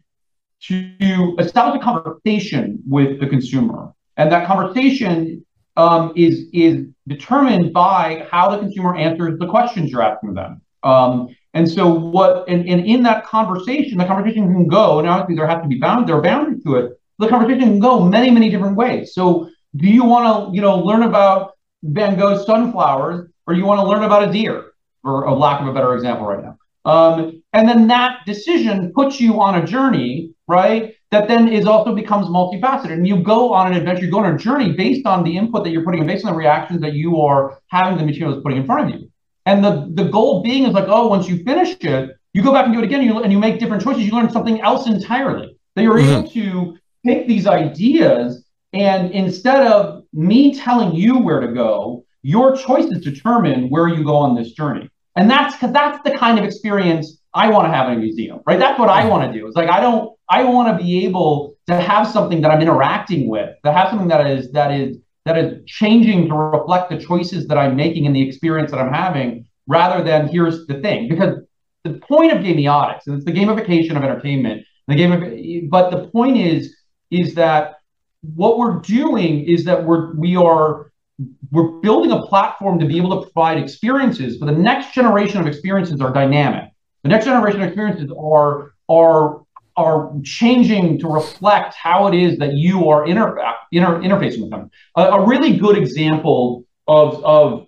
To 0.63 1.37
establish 1.39 1.81
a 1.81 1.85
conversation 1.85 2.83
with 2.89 3.21
the 3.21 3.27
consumer 3.27 3.93
and 4.17 4.33
that 4.33 4.47
conversation 4.47 5.45
um, 5.77 6.13
is 6.17 6.47
is 6.53 6.87
determined 7.07 7.73
by 7.73 8.27
how 8.31 8.51
the 8.51 8.59
consumer 8.59 8.97
answers 8.97 9.39
the 9.39 9.47
questions 9.47 9.91
you're 9.91 10.03
asking 10.03 10.35
them. 10.35 10.63
Um, 10.83 11.29
and 11.55 11.71
so 11.71 11.93
what 11.93 12.49
and, 12.49 12.69
and 12.69 12.85
in 12.87 13.03
that 13.03 13.27
conversation, 13.27 13.99
the 13.99 14.07
conversation 14.07 14.53
can 14.53 14.67
go, 14.67 14.99
and 14.99 15.09
obviously 15.09 15.37
there 15.37 15.47
have 15.47 15.63
to 15.63 15.69
be 15.69 15.79
bound, 15.79 16.09
there 16.09 16.17
are 16.17 16.23
boundaries 16.23 16.63
to 16.65 16.77
it. 16.77 17.01
The 17.19 17.29
conversation 17.29 17.61
can 17.61 17.79
go 17.79 18.05
many, 18.05 18.31
many 18.31 18.51
different 18.51 18.77
ways. 18.77 19.15
So 19.15 19.51
do 19.77 19.87
you 19.87 20.05
want 20.05 20.25
to, 20.27 20.55
you 20.55 20.63
know, 20.63 20.79
learn 20.79 21.03
about 21.03 21.53
Van 21.83 22.19
Gogh's 22.19 22.47
sunflowers, 22.47 23.29
or 23.47 23.55
you 23.55 23.65
want 23.65 23.81
to 23.81 23.87
learn 23.87 24.03
about 24.03 24.29
a 24.29 24.33
deer, 24.33 24.73
for 25.03 25.25
a 25.25 25.35
lack 25.35 25.61
of 25.61 25.69
a 25.69 25.73
better 25.73 25.95
example 25.95 26.27
right 26.27 26.43
now? 26.43 26.59
Um, 26.85 27.36
and 27.57 27.69
then 27.69 27.89
that 27.89 28.21
decision 28.27 28.93
puts 28.95 29.21
you 29.21 29.41
on 29.41 29.63
a 29.63 29.67
journey, 29.67 30.35
right? 30.47 30.97
that 31.11 31.29
then 31.29 31.49
is 31.49 31.67
also 31.67 31.95
becomes 31.95 32.27
multifaceted. 32.27 32.93
And 32.93 33.07
you 33.07 33.23
go 33.23 33.53
on 33.53 33.73
an 33.73 33.79
adventure, 33.79 34.05
you 34.05 34.11
go 34.11 34.19
on 34.19 34.35
a 34.35 34.39
journey 34.39 34.73
based 34.73 35.07
on 35.07 35.23
the 35.23 35.37
input 35.37 35.65
that 35.65 35.71
you're 35.71 35.85
putting 35.85 36.01
in, 36.01 36.07
based 36.07 36.25
on 36.25 36.33
the 36.33 36.39
reactions 36.39 36.81
that 36.81 36.95
you 36.95 37.21
are 37.21 37.59
having 37.69 37.97
the 37.97 38.05
materials 38.05 38.43
putting 38.43 38.59
in 38.59 38.67
front 38.67 38.89
of 38.89 39.01
you. 39.01 39.11
And 39.47 39.65
the, 39.65 39.89
the 39.95 40.11
goal 40.11 40.43
being 40.43 40.65
is 40.65 40.73
like, 40.73 40.87
oh, 40.89 41.07
once 41.07 41.29
you 41.29 41.45
finish 41.45 41.77
it, 41.81 42.17
you 42.33 42.43
go 42.43 42.53
back 42.53 42.67
and 42.67 42.75
do 42.75 42.81
it 42.81 42.85
again 42.85 43.01
and 43.01 43.09
you, 43.09 43.23
and 43.23 43.33
you 43.33 43.39
make 43.39 43.61
different 43.61 43.83
choices. 43.83 44.05
You 44.05 44.13
learn 44.13 44.31
something 44.31 44.61
else 44.61 44.87
entirely. 44.89 45.57
That 45.77 45.83
you're 45.83 45.99
mm-hmm. 45.99 46.27
able 46.27 46.31
to 46.31 46.79
take 47.07 47.29
these 47.29 47.47
ideas 47.47 48.45
and 48.73 49.13
instead 49.13 49.67
of 49.67 50.05
me 50.13 50.55
telling 50.55 50.95
you 50.95 51.19
where 51.19 51.41
to 51.41 51.49
go, 51.49 52.05
your 52.23 52.57
choices 52.57 53.01
determine 53.01 53.71
where 53.71 53.89
you 53.89 54.05
go 54.05 54.17
on 54.17 54.35
this 54.35 54.53
journey. 54.53 54.91
And 55.15 55.31
that's 55.31 55.55
because 55.55 55.73
that's 55.73 56.03
the 56.03 56.17
kind 56.19 56.39
of 56.39 56.45
experience 56.45 57.23
I 57.37 57.51
want 57.51 57.71
to 57.71 57.77
have 57.77 57.89
in 57.91 57.99
a 57.99 58.01
museum, 58.01 58.41
right? 58.47 58.59
That's 58.59 58.79
what 58.79 58.89
I 58.89 59.07
want 59.07 59.31
to 59.31 59.39
do. 59.39 59.47
It's 59.47 59.57
like 59.57 59.69
I 59.69 59.79
don't 59.79 60.17
I 60.29 60.43
want 60.43 60.67
to 60.77 60.83
be 60.83 61.05
able 61.05 61.55
to 61.67 61.79
have 61.79 62.09
something 62.09 62.41
that 62.41 62.51
I'm 62.51 62.63
interacting 62.63 63.29
with, 63.29 63.51
to 63.65 63.73
have 63.73 63.91
something 63.91 64.09
that 64.09 64.27
is 64.27 64.51
that 64.53 64.73
is 64.73 64.97
that 65.27 65.37
is 65.37 65.63
changing 65.67 66.29
to 66.29 66.35
reflect 66.35 66.89
the 66.89 66.99
choices 66.99 67.47
that 67.49 67.59
I'm 67.59 67.77
making 67.77 68.07
and 68.07 68.17
the 68.17 68.27
experience 68.27 68.71
that 68.71 68.81
I'm 68.81 68.93
having, 68.93 69.47
rather 69.67 70.03
than 70.03 70.29
here's 70.29 70.67
the 70.67 70.81
thing. 70.81 71.09
Because 71.09 71.41
the 71.85 71.95
point 72.11 72.33
of 72.33 72.39
gamiotics, 72.39 73.07
and 73.07 73.17
it's 73.17 73.27
the 73.27 73.33
gamification 73.33 73.97
of 73.97 74.03
entertainment, 74.03 74.65
the 74.89 74.95
game 74.95 75.13
of, 75.13 75.21
but 75.71 75.91
the 75.91 76.09
point 76.09 76.39
is 76.39 76.75
is 77.11 77.35
that 77.35 77.75
what 78.35 78.59
we're 78.59 78.79
doing 78.81 79.45
is 79.45 79.65
that 79.67 79.85
we're 79.85 80.15
we 80.15 80.37
are 80.37 80.91
we're 81.53 81.81
building 81.81 82.13
a 82.13 82.23
platform 82.23 82.79
to 82.79 82.87
be 82.87 82.97
able 82.97 83.21
to 83.21 83.31
provide 83.31 83.59
experiences, 83.59 84.39
but 84.39 84.47
the 84.47 84.53
next 84.53 84.95
generation 84.95 85.39
of 85.39 85.47
experiences 85.47 86.01
are 86.01 86.13
dynamic. 86.13 86.71
The 87.07 87.11
next 87.11 87.27
generation 87.27 87.63
experiences 87.63 88.11
are 88.19 88.73
are 88.89 89.43
are 89.77 90.13
changing 90.25 90.99
to 90.99 91.07
reflect 91.07 91.73
how 91.75 92.09
it 92.09 92.15
is 92.17 92.37
that 92.39 92.55
you 92.55 92.89
are 92.89 93.07
inter- 93.07 93.39
inter- 93.71 94.01
interfacing 94.01 94.41
with 94.41 94.51
them. 94.51 94.71
A, 94.97 95.03
a, 95.03 95.25
really 95.25 95.57
good 95.57 95.77
example 95.77 96.65
of, 96.89 97.23
of, 97.23 97.67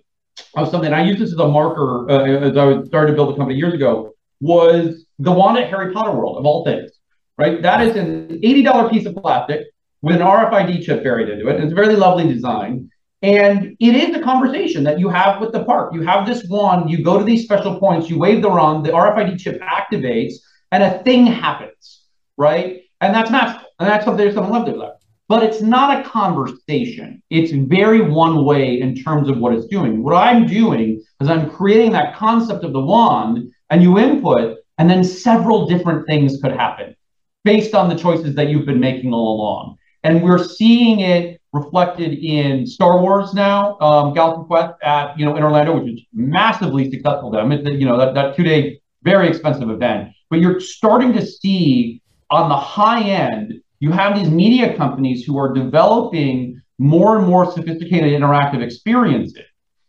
of 0.55 0.71
something, 0.71 0.91
I 0.91 1.03
used 1.03 1.19
this 1.19 1.31
as 1.31 1.37
a 1.37 1.47
marker 1.47 2.09
uh, 2.09 2.49
as 2.49 2.57
I 2.57 2.83
started 2.85 3.11
to 3.11 3.15
build 3.15 3.35
a 3.35 3.37
company 3.37 3.59
years 3.59 3.75
ago, 3.75 4.13
was 4.41 5.05
the 5.19 5.31
wand 5.31 5.59
at 5.59 5.69
Harry 5.69 5.93
Potter 5.93 6.11
World, 6.11 6.39
of 6.39 6.45
all 6.47 6.65
things, 6.65 6.89
right? 7.37 7.61
That 7.61 7.85
is 7.85 7.95
an 7.95 8.41
$80 8.41 8.91
piece 8.91 9.05
of 9.05 9.15
plastic 9.15 9.67
with 10.01 10.15
an 10.15 10.21
RFID 10.21 10.83
chip 10.83 11.03
buried 11.03 11.29
into 11.29 11.47
it. 11.47 11.63
It's 11.63 11.71
a 11.71 11.75
very 11.75 11.95
lovely 11.95 12.27
design. 12.27 12.88
And 13.21 13.75
it 13.79 13.95
is 13.95 14.15
a 14.15 14.21
conversation 14.21 14.83
that 14.85 14.99
you 14.99 15.09
have 15.09 15.41
with 15.41 15.51
the 15.51 15.65
park. 15.65 15.93
You 15.93 16.01
have 16.03 16.25
this 16.25 16.45
wand, 16.47 16.89
you 16.89 17.03
go 17.03 17.17
to 17.17 17.25
these 17.25 17.43
special 17.43 17.79
points, 17.79 18.09
you 18.09 18.17
wave 18.17 18.41
the 18.41 18.49
wand, 18.49 18.85
the 18.85 18.91
RFID 18.91 19.39
chip 19.39 19.61
activates, 19.61 20.35
and 20.71 20.83
a 20.83 21.03
thing 21.03 21.25
happens 21.25 21.99
right? 22.39 22.83
And 23.01 23.13
that's 23.13 23.29
magical. 23.29 23.67
And 23.77 23.87
that's 23.87 24.05
something 24.05 24.17
there's 24.17 24.33
something 24.33 24.51
love 24.51 24.65
there. 24.65 24.93
But 25.27 25.43
it's 25.43 25.61
not 25.61 25.99
a 25.99 26.09
conversation. 26.09 27.21
It's 27.29 27.51
very 27.51 28.01
one 28.01 28.45
way 28.45 28.79
in 28.79 28.95
terms 28.95 29.29
of 29.29 29.37
what 29.37 29.53
it's 29.53 29.67
doing. 29.67 30.01
What 30.01 30.15
I'm 30.15 30.47
doing 30.47 31.03
is 31.21 31.29
I'm 31.29 31.51
creating 31.51 31.91
that 31.91 32.15
concept 32.15 32.63
of 32.63 32.73
the 32.73 32.81
wand, 32.81 33.51
and 33.69 33.83
you 33.83 33.99
input, 33.99 34.57
and 34.79 34.89
then 34.89 35.03
several 35.03 35.67
different 35.67 36.07
things 36.07 36.41
could 36.41 36.53
happen 36.53 36.95
based 37.43 37.75
on 37.75 37.89
the 37.89 37.95
choices 37.95 38.33
that 38.35 38.49
you've 38.49 38.65
been 38.65 38.79
making 38.79 39.13
all 39.13 39.35
along. 39.35 39.77
And 40.03 40.23
we're 40.23 40.43
seeing 40.43 41.01
it 41.01 41.39
reflected 41.51 42.13
in 42.19 42.65
Star 42.65 43.01
Wars 43.01 43.33
now, 43.33 43.77
um, 43.79 44.13
Galaxy 44.13 44.45
Quest 44.47 44.73
at 44.83 45.17
you 45.17 45.25
know 45.25 45.35
in 45.35 45.43
Orlando, 45.43 45.79
which 45.79 45.93
is 45.93 46.01
massively 46.13 46.89
successful. 46.89 47.31
Them, 47.31 47.51
you 47.51 47.85
know 47.85 47.97
that, 47.97 48.13
that 48.13 48.35
two 48.35 48.43
day 48.43 48.81
very 49.03 49.27
expensive 49.27 49.69
event, 49.69 50.09
but 50.29 50.39
you're 50.39 50.59
starting 50.59 51.13
to 51.13 51.25
see 51.25 52.01
on 52.29 52.49
the 52.49 52.55
high 52.55 53.01
end, 53.01 53.61
you 53.79 53.91
have 53.91 54.17
these 54.17 54.29
media 54.29 54.75
companies 54.75 55.23
who 55.23 55.37
are 55.37 55.53
developing 55.53 56.61
more 56.77 57.17
and 57.17 57.27
more 57.27 57.51
sophisticated 57.51 58.11
interactive 58.11 58.61
experiences, 58.61 59.45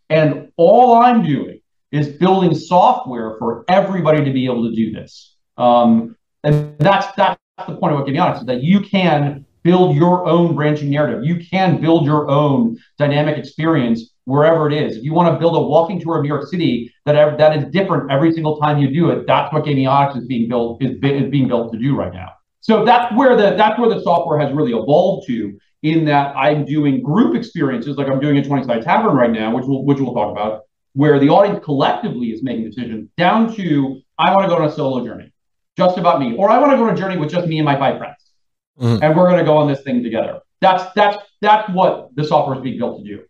and 0.08 0.50
all 0.56 0.94
I'm 0.94 1.22
doing 1.22 1.60
is 1.92 2.08
building 2.08 2.54
software 2.54 3.36
for 3.38 3.64
everybody 3.68 4.24
to 4.24 4.32
be 4.32 4.44
able 4.46 4.68
to 4.68 4.74
do 4.74 4.92
this. 4.92 5.36
Um, 5.56 6.16
and 6.42 6.78
that's 6.78 7.08
that's 7.16 7.38
the 7.66 7.76
point 7.76 7.92
of 7.92 8.00
what 8.00 8.08
Gamiotics 8.08 8.40
is 8.40 8.46
that 8.46 8.62
you 8.62 8.80
can 8.80 9.44
build 9.62 9.96
your 9.96 10.26
own 10.26 10.54
branching 10.54 10.90
narrative. 10.90 11.24
You 11.24 11.44
can 11.44 11.80
build 11.80 12.04
your 12.04 12.30
own 12.30 12.78
dynamic 12.98 13.36
experience 13.36 14.10
wherever 14.24 14.70
it 14.70 14.72
is. 14.72 14.96
If 14.96 15.04
you 15.04 15.12
want 15.12 15.34
to 15.34 15.38
build 15.38 15.56
a 15.56 15.60
walking 15.60 16.00
tour 16.00 16.16
of 16.16 16.22
New 16.22 16.28
York 16.28 16.48
City 16.48 16.92
that 17.04 17.38
that 17.38 17.56
is 17.56 17.64
different 17.70 18.10
every 18.10 18.32
single 18.32 18.58
time 18.58 18.78
you 18.78 18.92
do 18.92 19.10
it, 19.10 19.26
that's 19.26 19.52
what 19.52 19.64
Gamiotics 19.64 20.18
is 20.18 20.26
being 20.26 20.48
built 20.48 20.82
is, 20.82 20.92
is 21.02 21.30
being 21.30 21.48
built 21.48 21.72
to 21.72 21.78
do 21.78 21.96
right 21.96 22.12
now. 22.12 22.32
So 22.60 22.84
that's 22.84 23.14
where 23.14 23.36
the 23.36 23.56
that's 23.56 23.78
where 23.78 23.92
the 23.92 24.02
software 24.02 24.38
has 24.38 24.52
really 24.52 24.72
evolved 24.72 25.26
to. 25.28 25.58
In 25.82 26.04
that 26.04 26.36
I'm 26.36 26.66
doing 26.66 27.02
group 27.02 27.34
experiences, 27.34 27.96
like 27.96 28.06
I'm 28.06 28.20
doing 28.20 28.36
a 28.36 28.44
20 28.44 28.66
Side 28.66 28.82
Tavern 28.82 29.16
right 29.16 29.30
now, 29.30 29.54
which 29.54 29.64
we'll 29.66 29.82
which 29.82 29.98
we'll 29.98 30.12
talk 30.12 30.30
about, 30.30 30.64
where 30.92 31.18
the 31.18 31.30
audience 31.30 31.64
collectively 31.64 32.26
is 32.32 32.42
making 32.42 32.66
decisions, 32.66 33.08
down 33.16 33.54
to 33.56 34.02
I 34.18 34.30
want 34.34 34.42
to 34.42 34.48
go 34.48 34.56
on 34.56 34.68
a 34.68 34.70
solo 34.70 35.02
journey, 35.06 35.32
just 35.78 35.96
about 35.96 36.20
me, 36.20 36.36
or 36.36 36.50
I 36.50 36.58
want 36.58 36.72
to 36.72 36.76
go 36.76 36.84
on 36.84 36.92
a 36.92 36.96
journey 36.98 37.16
with 37.16 37.30
just 37.30 37.48
me 37.48 37.58
and 37.58 37.64
my 37.64 37.78
five 37.78 37.96
friends 37.96 38.29
mm-hmm. 38.78 39.02
and 39.02 39.16
we're 39.16 39.26
going 39.26 39.38
to 39.38 39.44
go 39.44 39.56
on 39.56 39.68
this 39.68 39.82
thing 39.82 40.02
together. 40.02 40.40
That's 40.60 40.92
that's 40.94 41.16
that's 41.40 41.68
what 41.70 42.14
the 42.14 42.24
software 42.24 42.56
is 42.56 42.62
being 42.62 42.78
built 42.78 43.02
to 43.02 43.04
do. 43.04 43.24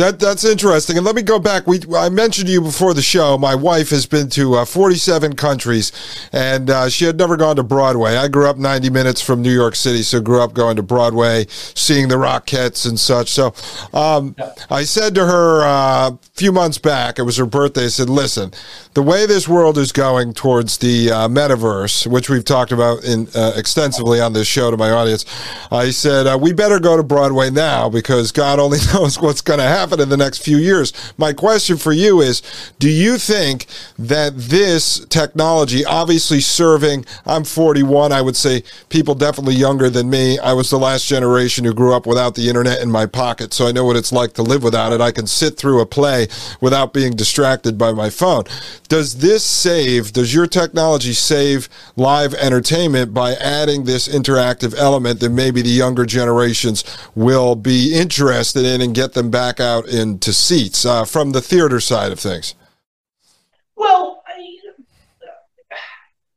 That 0.00 0.18
that's 0.18 0.44
interesting. 0.44 0.96
And 0.96 1.04
let 1.04 1.14
me 1.14 1.20
go 1.20 1.38
back. 1.38 1.66
We 1.66 1.80
I 1.94 2.08
mentioned 2.08 2.46
to 2.46 2.52
you 2.52 2.62
before 2.62 2.94
the 2.94 3.02
show. 3.02 3.36
My 3.36 3.54
wife 3.54 3.90
has 3.90 4.06
been 4.06 4.30
to 4.30 4.54
uh, 4.54 4.64
47 4.64 5.36
countries, 5.36 5.92
and 6.32 6.70
uh, 6.70 6.88
she 6.88 7.04
had 7.04 7.18
never 7.18 7.36
gone 7.36 7.56
to 7.56 7.62
Broadway. 7.62 8.16
I 8.16 8.28
grew 8.28 8.48
up 8.48 8.56
90 8.56 8.88
minutes 8.88 9.20
from 9.20 9.42
New 9.42 9.52
York 9.52 9.76
City, 9.76 10.02
so 10.02 10.18
grew 10.18 10.40
up 10.40 10.54
going 10.54 10.76
to 10.76 10.82
Broadway, 10.82 11.44
seeing 11.48 12.08
the 12.08 12.14
Rockettes 12.14 12.88
and 12.88 12.98
such. 12.98 13.28
So 13.28 13.52
um, 13.92 14.34
yeah. 14.38 14.54
I 14.70 14.84
said 14.84 15.14
to 15.16 15.26
her 15.26 15.64
uh, 15.64 16.10
a 16.12 16.18
few 16.32 16.50
months 16.50 16.78
back, 16.78 17.18
it 17.18 17.22
was 17.24 17.36
her 17.36 17.44
birthday. 17.44 17.84
I 17.84 17.88
said, 17.88 18.08
"Listen, 18.08 18.52
the 18.94 19.02
way 19.02 19.26
this 19.26 19.46
world 19.46 19.76
is 19.76 19.92
going 19.92 20.32
towards 20.32 20.78
the 20.78 21.10
uh, 21.10 21.28
metaverse, 21.28 22.06
which 22.06 22.30
we've 22.30 22.44
talked 22.44 22.72
about 22.72 23.04
in 23.04 23.28
uh, 23.34 23.52
extensively 23.54 24.18
on 24.18 24.32
this 24.32 24.48
show 24.48 24.70
to 24.70 24.78
my 24.78 24.90
audience, 24.90 25.26
I 25.70 25.90
said 25.90 26.26
uh, 26.26 26.38
we 26.40 26.54
better 26.54 26.80
go 26.80 26.96
to 26.96 27.02
Broadway 27.02 27.50
now 27.50 27.90
because 27.90 28.32
God 28.32 28.58
only 28.58 28.78
knows 28.94 29.20
what's 29.20 29.42
going 29.42 29.58
to 29.58 29.66
happen." 29.70 30.00
in 30.00 30.08
the 30.08 30.16
next 30.16 30.42
few 30.42 30.56
years. 30.56 30.92
My 31.16 31.32
question 31.32 31.76
for 31.76 31.92
you 31.92 32.20
is 32.20 32.42
Do 32.78 32.88
you 32.88 33.18
think 33.18 33.66
that 33.98 34.36
this 34.36 35.04
technology, 35.06 35.84
obviously 35.84 36.40
serving, 36.40 37.04
I'm 37.26 37.44
41, 37.44 38.12
I 38.12 38.22
would 38.22 38.36
say 38.36 38.62
people 38.88 39.14
definitely 39.14 39.54
younger 39.54 39.90
than 39.90 40.10
me. 40.10 40.38
I 40.38 40.52
was 40.52 40.70
the 40.70 40.78
last 40.78 41.06
generation 41.06 41.64
who 41.64 41.74
grew 41.74 41.94
up 41.94 42.06
without 42.06 42.34
the 42.34 42.48
internet 42.48 42.80
in 42.80 42.90
my 42.90 43.06
pocket, 43.06 43.52
so 43.52 43.66
I 43.66 43.72
know 43.72 43.84
what 43.84 43.96
it's 43.96 44.12
like 44.12 44.32
to 44.34 44.42
live 44.42 44.62
without 44.62 44.92
it. 44.92 45.00
I 45.00 45.12
can 45.12 45.26
sit 45.26 45.56
through 45.56 45.80
a 45.80 45.86
play 45.86 46.28
without 46.60 46.92
being 46.92 47.12
distracted 47.12 47.78
by 47.78 47.92
my 47.92 48.10
phone. 48.10 48.44
Does 48.88 49.18
this 49.18 49.44
save, 49.44 50.12
does 50.12 50.34
your 50.34 50.46
technology 50.46 51.12
save 51.12 51.68
live 51.96 52.34
entertainment 52.34 53.14
by 53.14 53.34
adding 53.34 53.84
this 53.84 54.08
interactive 54.08 54.74
element 54.76 55.20
that 55.20 55.30
maybe 55.30 55.62
the 55.62 55.68
younger 55.68 56.04
generations 56.04 56.84
will 57.14 57.54
be 57.54 57.94
interested 57.94 58.64
in 58.64 58.80
and 58.80 58.94
get 58.94 59.12
them 59.12 59.30
back 59.30 59.59
out 59.60 59.88
into 59.88 60.32
seats 60.32 60.84
uh, 60.84 61.04
from 61.04 61.32
the 61.32 61.40
theater 61.40 61.80
side 61.80 62.12
of 62.12 62.18
things? 62.18 62.54
Well, 63.76 64.20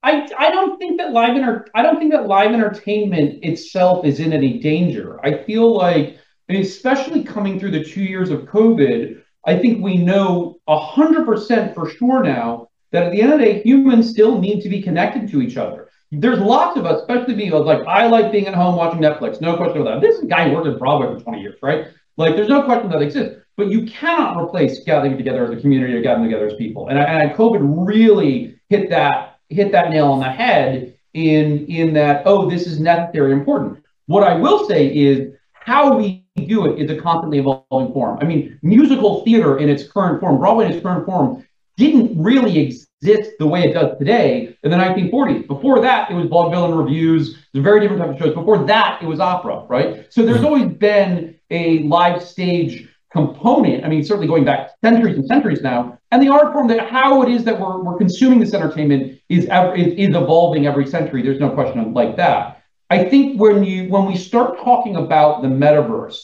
I, 0.03 0.29
I 0.37 0.51
don't 0.51 0.77
think 0.77 0.99
that 0.99 1.13
live 1.13 1.63
I 1.73 1.81
don't 1.81 1.97
think 1.97 2.11
that 2.11 2.27
live 2.27 2.51
entertainment 2.51 3.43
itself 3.43 4.05
is 4.05 4.19
in 4.19 4.33
any 4.33 4.59
danger. 4.59 5.19
I 5.25 5.43
feel 5.43 5.75
like, 5.75 6.17
especially 6.49 7.23
coming 7.23 7.57
through 7.59 7.71
the 7.71 7.83
two 7.83 8.03
years 8.03 8.29
of 8.29 8.41
COVID, 8.41 9.21
I 9.45 9.57
think 9.57 9.81
we 9.81 9.97
know 9.97 10.59
hundred 10.67 11.25
percent 11.25 11.73
for 11.73 11.89
sure 11.89 12.21
now 12.21 12.67
that 12.91 13.03
at 13.03 13.11
the 13.13 13.21
end 13.21 13.33
of 13.33 13.39
the 13.39 13.45
day, 13.45 13.63
humans 13.63 14.09
still 14.09 14.39
need 14.39 14.61
to 14.61 14.69
be 14.69 14.81
connected 14.81 15.29
to 15.29 15.41
each 15.41 15.55
other. 15.55 15.89
There's 16.11 16.39
lots 16.39 16.77
of 16.77 16.85
us, 16.85 17.01
especially 17.01 17.35
me, 17.35 17.49
like 17.49 17.87
I 17.87 18.05
like 18.07 18.31
being 18.31 18.45
at 18.47 18.53
home 18.53 18.75
watching 18.75 19.01
Netflix, 19.01 19.41
no 19.41 19.57
question 19.57 19.81
about 19.81 20.01
that. 20.01 20.07
This 20.07 20.17
is 20.17 20.25
a 20.25 20.27
guy 20.27 20.47
who 20.47 20.55
worked 20.55 20.67
in 20.67 20.77
Broadway 20.77 21.17
for 21.17 21.19
20 21.19 21.41
years, 21.41 21.55
right? 21.63 21.87
Like, 22.17 22.35
there's 22.35 22.49
no 22.49 22.63
question 22.63 22.89
that 22.91 23.01
exists. 23.01 23.39
But 23.55 23.67
you 23.67 23.85
cannot 23.85 24.41
replace 24.41 24.83
gathering 24.83 25.15
together 25.15 25.45
as 25.45 25.51
a 25.51 25.61
community 25.61 25.93
or 25.93 26.01
gathering 26.01 26.29
together 26.29 26.47
as 26.47 26.55
people. 26.55 26.87
And, 26.87 26.97
and 26.97 27.31
COVID 27.31 27.87
really 27.87 28.59
hit 28.69 28.89
that 28.89 29.33
hit 29.49 29.71
that 29.71 29.91
nail 29.91 30.07
on 30.07 30.19
the 30.19 30.31
head 30.31 30.97
in 31.13 31.67
in 31.67 31.93
that 31.93 32.23
oh 32.25 32.49
this 32.49 32.65
is 32.65 32.79
necessary 32.79 33.31
important. 33.31 33.83
What 34.07 34.23
I 34.23 34.33
will 34.33 34.67
say 34.67 34.93
is 34.93 35.33
how 35.53 35.95
we 35.95 36.25
do 36.47 36.65
it 36.65 36.81
is 36.81 36.89
a 36.89 36.99
constantly 36.99 37.39
evolving 37.39 37.93
form. 37.93 38.17
I 38.21 38.25
mean, 38.25 38.59
musical 38.63 39.23
theater 39.23 39.59
in 39.59 39.69
its 39.69 39.87
current 39.87 40.19
form, 40.19 40.39
Broadway 40.39 40.65
in 40.65 40.71
its 40.73 40.83
current 40.83 41.05
form, 41.05 41.45
didn't 41.77 42.21
really 42.21 42.57
exist 42.59 42.89
the 43.03 43.47
way 43.47 43.63
it 43.63 43.73
does 43.73 43.97
today 43.97 44.57
in 44.63 44.71
the 44.71 44.77
1940s. 44.77 45.47
Before 45.47 45.81
that, 45.81 46.09
it 46.11 46.13
was 46.13 46.27
vaudeville 46.27 46.65
and 46.65 46.77
revues, 46.77 47.37
a 47.55 47.61
very 47.61 47.79
different 47.79 48.01
type 48.01 48.11
of 48.11 48.19
shows. 48.19 48.33
Before 48.33 48.65
that, 48.65 49.01
it 49.01 49.05
was 49.05 49.19
opera, 49.19 49.65
right? 49.67 50.11
So 50.11 50.25
there's 50.25 50.37
mm-hmm. 50.37 50.45
always 50.45 50.73
been 50.73 51.35
a 51.49 51.83
live 51.83 52.23
stage 52.23 52.89
component. 53.11 53.85
I 53.85 53.87
mean, 53.87 54.03
certainly 54.03 54.27
going 54.27 54.43
back 54.43 54.71
centuries 54.83 55.17
and 55.17 55.25
centuries 55.27 55.61
now, 55.61 55.99
and 56.11 56.21
the 56.21 56.29
art 56.29 56.53
form 56.53 56.67
that 56.67 56.89
how 56.89 57.21
it 57.21 57.29
is 57.29 57.43
that 57.43 57.59
we're, 57.59 57.81
we're 57.81 57.97
consuming 57.97 58.39
this 58.39 58.53
entertainment 58.53 59.19
is, 59.29 59.45
is 59.45 59.93
is 59.97 60.15
evolving 60.15 60.65
every 60.65 60.87
century. 60.87 61.21
There's 61.21 61.39
no 61.39 61.51
question 61.51 61.93
like 61.93 62.17
that. 62.17 62.63
I 62.89 63.05
think 63.05 63.39
when 63.39 63.63
you 63.63 63.89
when 63.89 64.05
we 64.05 64.15
start 64.15 64.59
talking 64.59 64.95
about 64.95 65.41
the 65.41 65.47
metaverse, 65.47 66.19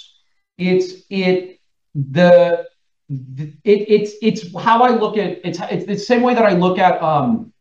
it's 0.58 1.04
it 1.10 1.60
the 1.96 2.68
it, 3.10 3.56
it's 3.64 4.14
it's 4.22 4.56
how 4.58 4.84
I 4.84 4.90
look 4.90 5.18
at 5.18 5.40
it's 5.44 5.60
it's 5.72 5.86
the 5.86 5.98
same 5.98 6.22
way 6.22 6.34
that 6.36 6.46
I 6.46 6.54
look 6.54 6.78
at 6.78 7.02
um, 7.02 7.52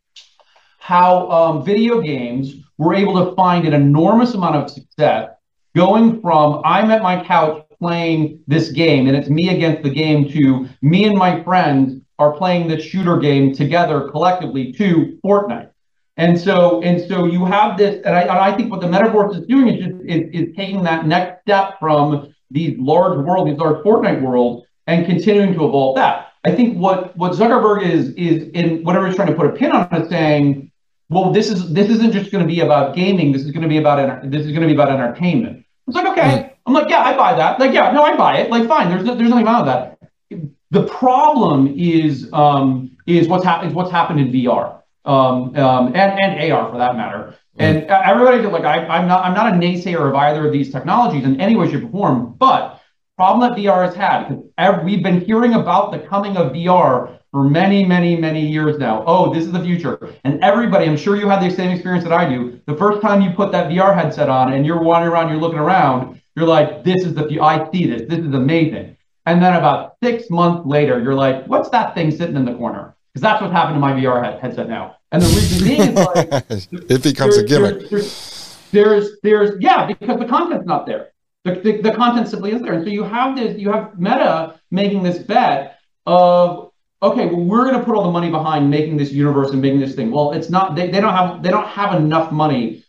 how 0.78 1.30
um, 1.30 1.64
video 1.64 2.00
games 2.00 2.54
were 2.76 2.94
able 2.94 3.24
to 3.24 3.34
find 3.34 3.66
an 3.66 3.72
enormous 3.72 4.34
amount 4.34 4.56
of 4.56 4.70
success 4.70 5.30
going 5.74 6.20
from 6.20 6.60
I'm 6.64 6.90
at 6.90 7.02
my 7.02 7.24
couch 7.24 7.64
playing 7.78 8.42
this 8.46 8.70
game 8.70 9.06
and 9.06 9.16
it's 9.16 9.28
me 9.28 9.54
against 9.54 9.82
the 9.82 9.90
game 9.90 10.28
to 10.30 10.68
me 10.82 11.04
and 11.04 11.16
my 11.16 11.42
friends 11.44 12.02
are 12.18 12.32
playing 12.32 12.68
the 12.68 12.80
shooter 12.80 13.16
game 13.16 13.54
together 13.54 14.08
collectively 14.10 14.72
to 14.72 15.18
Fortnite. 15.24 15.70
And 16.16 16.38
so 16.38 16.82
and 16.82 17.00
so 17.08 17.26
you 17.26 17.44
have 17.44 17.78
this, 17.78 18.02
and 18.04 18.14
I, 18.14 18.22
and 18.22 18.30
I 18.30 18.56
think 18.56 18.72
what 18.72 18.80
the 18.80 18.88
metaverse 18.88 19.38
is 19.38 19.46
doing 19.46 19.68
is 19.68 19.86
just 19.86 20.04
is, 20.04 20.30
is 20.32 20.56
taking 20.56 20.82
that 20.82 21.06
next 21.06 21.42
step 21.42 21.78
from 21.78 22.34
these 22.50 22.76
large 22.78 23.24
worlds, 23.24 23.50
these 23.50 23.58
large 23.58 23.84
Fortnite 23.84 24.20
worlds, 24.20 24.66
and 24.88 25.06
continuing 25.06 25.52
to 25.52 25.66
evolve 25.66 25.94
that. 25.96 26.32
I 26.44 26.50
think 26.50 26.76
what 26.78 27.16
what 27.16 27.32
Zuckerberg 27.32 27.88
is 27.88 28.08
is 28.10 28.48
in 28.54 28.82
whatever 28.82 29.06
he's 29.06 29.14
trying 29.14 29.28
to 29.28 29.34
put 29.34 29.46
a 29.46 29.52
pin 29.52 29.70
on 29.70 29.94
is 29.94 30.08
saying, 30.08 30.72
well, 31.10 31.30
this 31.30 31.50
is 31.50 31.72
this 31.72 31.88
isn't 31.90 32.12
just 32.12 32.32
going 32.32 32.42
to 32.42 32.52
be 32.52 32.60
about 32.60 32.96
gaming. 32.96 33.30
This 33.30 33.42
is 33.42 33.50
going 33.50 33.62
to 33.62 33.68
be 33.68 33.76
about 33.76 34.30
this 34.30 34.46
is 34.46 34.50
going 34.50 34.62
to 34.62 34.66
be 34.66 34.74
about 34.74 34.88
entertainment. 34.88 35.64
It's 35.86 35.94
like 35.96 36.06
okay, 36.06 36.54
I'm 36.66 36.72
like, 36.72 36.88
yeah, 36.88 37.00
I 37.00 37.16
buy 37.16 37.34
that. 37.34 37.60
Like, 37.60 37.72
yeah, 37.72 37.92
no, 37.92 38.02
I 38.02 38.16
buy 38.16 38.38
it. 38.38 38.50
Like, 38.50 38.66
fine. 38.66 38.88
There's 38.88 39.04
there's 39.04 39.30
nothing 39.30 39.44
wrong 39.44 39.64
with 39.64 39.74
that. 39.74 39.98
The 40.70 40.84
problem 40.84 41.74
is 41.78 42.28
um, 42.32 42.96
is 43.06 43.28
what's 43.28 43.44
happened 43.44 43.74
what's 43.74 43.90
happened 43.90 44.20
in 44.20 44.32
VR 44.32 44.80
um, 45.04 45.54
um, 45.56 45.88
and 45.88 46.18
and 46.18 46.52
AR 46.52 46.70
for 46.70 46.78
that 46.78 46.96
matter. 46.96 47.34
And 47.60 47.84
everybody 47.86 48.38
like 48.46 48.64
I, 48.64 48.86
I'm 48.86 49.08
not 49.08 49.24
I'm 49.24 49.34
not 49.34 49.52
a 49.52 49.56
naysayer 49.56 50.08
of 50.08 50.14
either 50.14 50.46
of 50.46 50.52
these 50.52 50.70
technologies 50.70 51.24
in 51.24 51.40
any 51.40 51.56
way, 51.56 51.70
shape, 51.70 51.84
or 51.84 51.90
form. 51.90 52.34
But 52.38 52.77
problem 53.18 53.50
that 53.50 53.58
VR 53.58 53.84
has 53.84 53.96
had 53.96 54.28
because 54.28 54.84
we've 54.84 55.02
been 55.02 55.20
hearing 55.20 55.54
about 55.54 55.90
the 55.90 55.98
coming 55.98 56.36
of 56.36 56.52
VR 56.52 57.18
for 57.32 57.42
many, 57.42 57.84
many, 57.84 58.14
many 58.14 58.46
years 58.46 58.78
now. 58.78 59.02
Oh, 59.08 59.34
this 59.34 59.44
is 59.44 59.50
the 59.50 59.60
future. 59.60 60.14
And 60.22 60.40
everybody, 60.42 60.86
I'm 60.86 60.96
sure 60.96 61.16
you 61.16 61.28
had 61.28 61.42
the 61.42 61.52
same 61.52 61.72
experience 61.72 62.04
that 62.04 62.12
I 62.12 62.28
do. 62.28 62.60
The 62.66 62.76
first 62.76 63.02
time 63.02 63.20
you 63.20 63.30
put 63.32 63.50
that 63.50 63.72
VR 63.72 63.92
headset 63.92 64.28
on 64.28 64.52
and 64.52 64.64
you're 64.64 64.80
wandering 64.80 65.12
around, 65.12 65.30
you're 65.30 65.40
looking 65.40 65.58
around, 65.58 66.22
you're 66.36 66.46
like, 66.46 66.84
this 66.84 67.04
is 67.04 67.14
the, 67.14 67.26
future. 67.26 67.42
I 67.42 67.68
see 67.72 67.90
this, 67.90 68.02
this 68.08 68.20
is 68.20 68.32
amazing. 68.32 68.96
And 69.26 69.42
then 69.42 69.56
about 69.56 69.96
six 70.00 70.30
months 70.30 70.64
later, 70.64 71.02
you're 71.02 71.14
like, 71.14 71.44
what's 71.46 71.70
that 71.70 71.96
thing 71.96 72.12
sitting 72.12 72.36
in 72.36 72.44
the 72.44 72.54
corner? 72.54 72.94
Because 73.12 73.22
that's 73.22 73.42
what's 73.42 73.52
happened 73.52 73.74
to 73.74 73.80
my 73.80 73.94
VR 73.94 74.22
head, 74.24 74.38
headset 74.40 74.68
now. 74.68 74.94
And 75.10 75.20
the 75.22 75.26
reason 75.26 75.66
being 75.66 75.80
is 75.80 76.68
like, 76.70 76.90
it 76.90 77.02
becomes 77.02 77.36
a 77.36 77.42
gimmick. 77.42 77.90
There's, 77.90 78.56
there's, 78.70 79.20
there's, 79.24 79.60
yeah, 79.60 79.86
because 79.86 80.20
the 80.20 80.26
content's 80.26 80.66
not 80.66 80.86
there. 80.86 81.10
The, 81.54 81.60
the, 81.60 81.82
the 81.82 81.92
content 81.92 82.28
simply 82.28 82.52
is 82.52 82.62
there. 82.62 82.74
And 82.74 82.84
so 82.84 82.90
you 82.90 83.04
have 83.04 83.36
this, 83.36 83.58
you 83.58 83.70
have 83.72 83.98
Meta 83.98 84.60
making 84.70 85.02
this 85.02 85.18
bet 85.18 85.78
of, 86.06 86.72
okay, 87.02 87.26
well, 87.26 87.44
we're 87.44 87.64
going 87.64 87.78
to 87.78 87.84
put 87.84 87.94
all 87.94 88.04
the 88.04 88.10
money 88.10 88.30
behind 88.30 88.70
making 88.70 88.96
this 88.96 89.12
universe 89.12 89.50
and 89.50 89.60
making 89.62 89.80
this 89.80 89.94
thing. 89.94 90.10
Well, 90.10 90.32
it's 90.32 90.50
not, 90.50 90.74
they, 90.74 90.90
they 90.90 91.00
don't 91.00 91.14
have, 91.14 91.42
they 91.42 91.50
don't 91.50 91.68
have 91.68 91.94
enough 91.94 92.32
money 92.32 92.84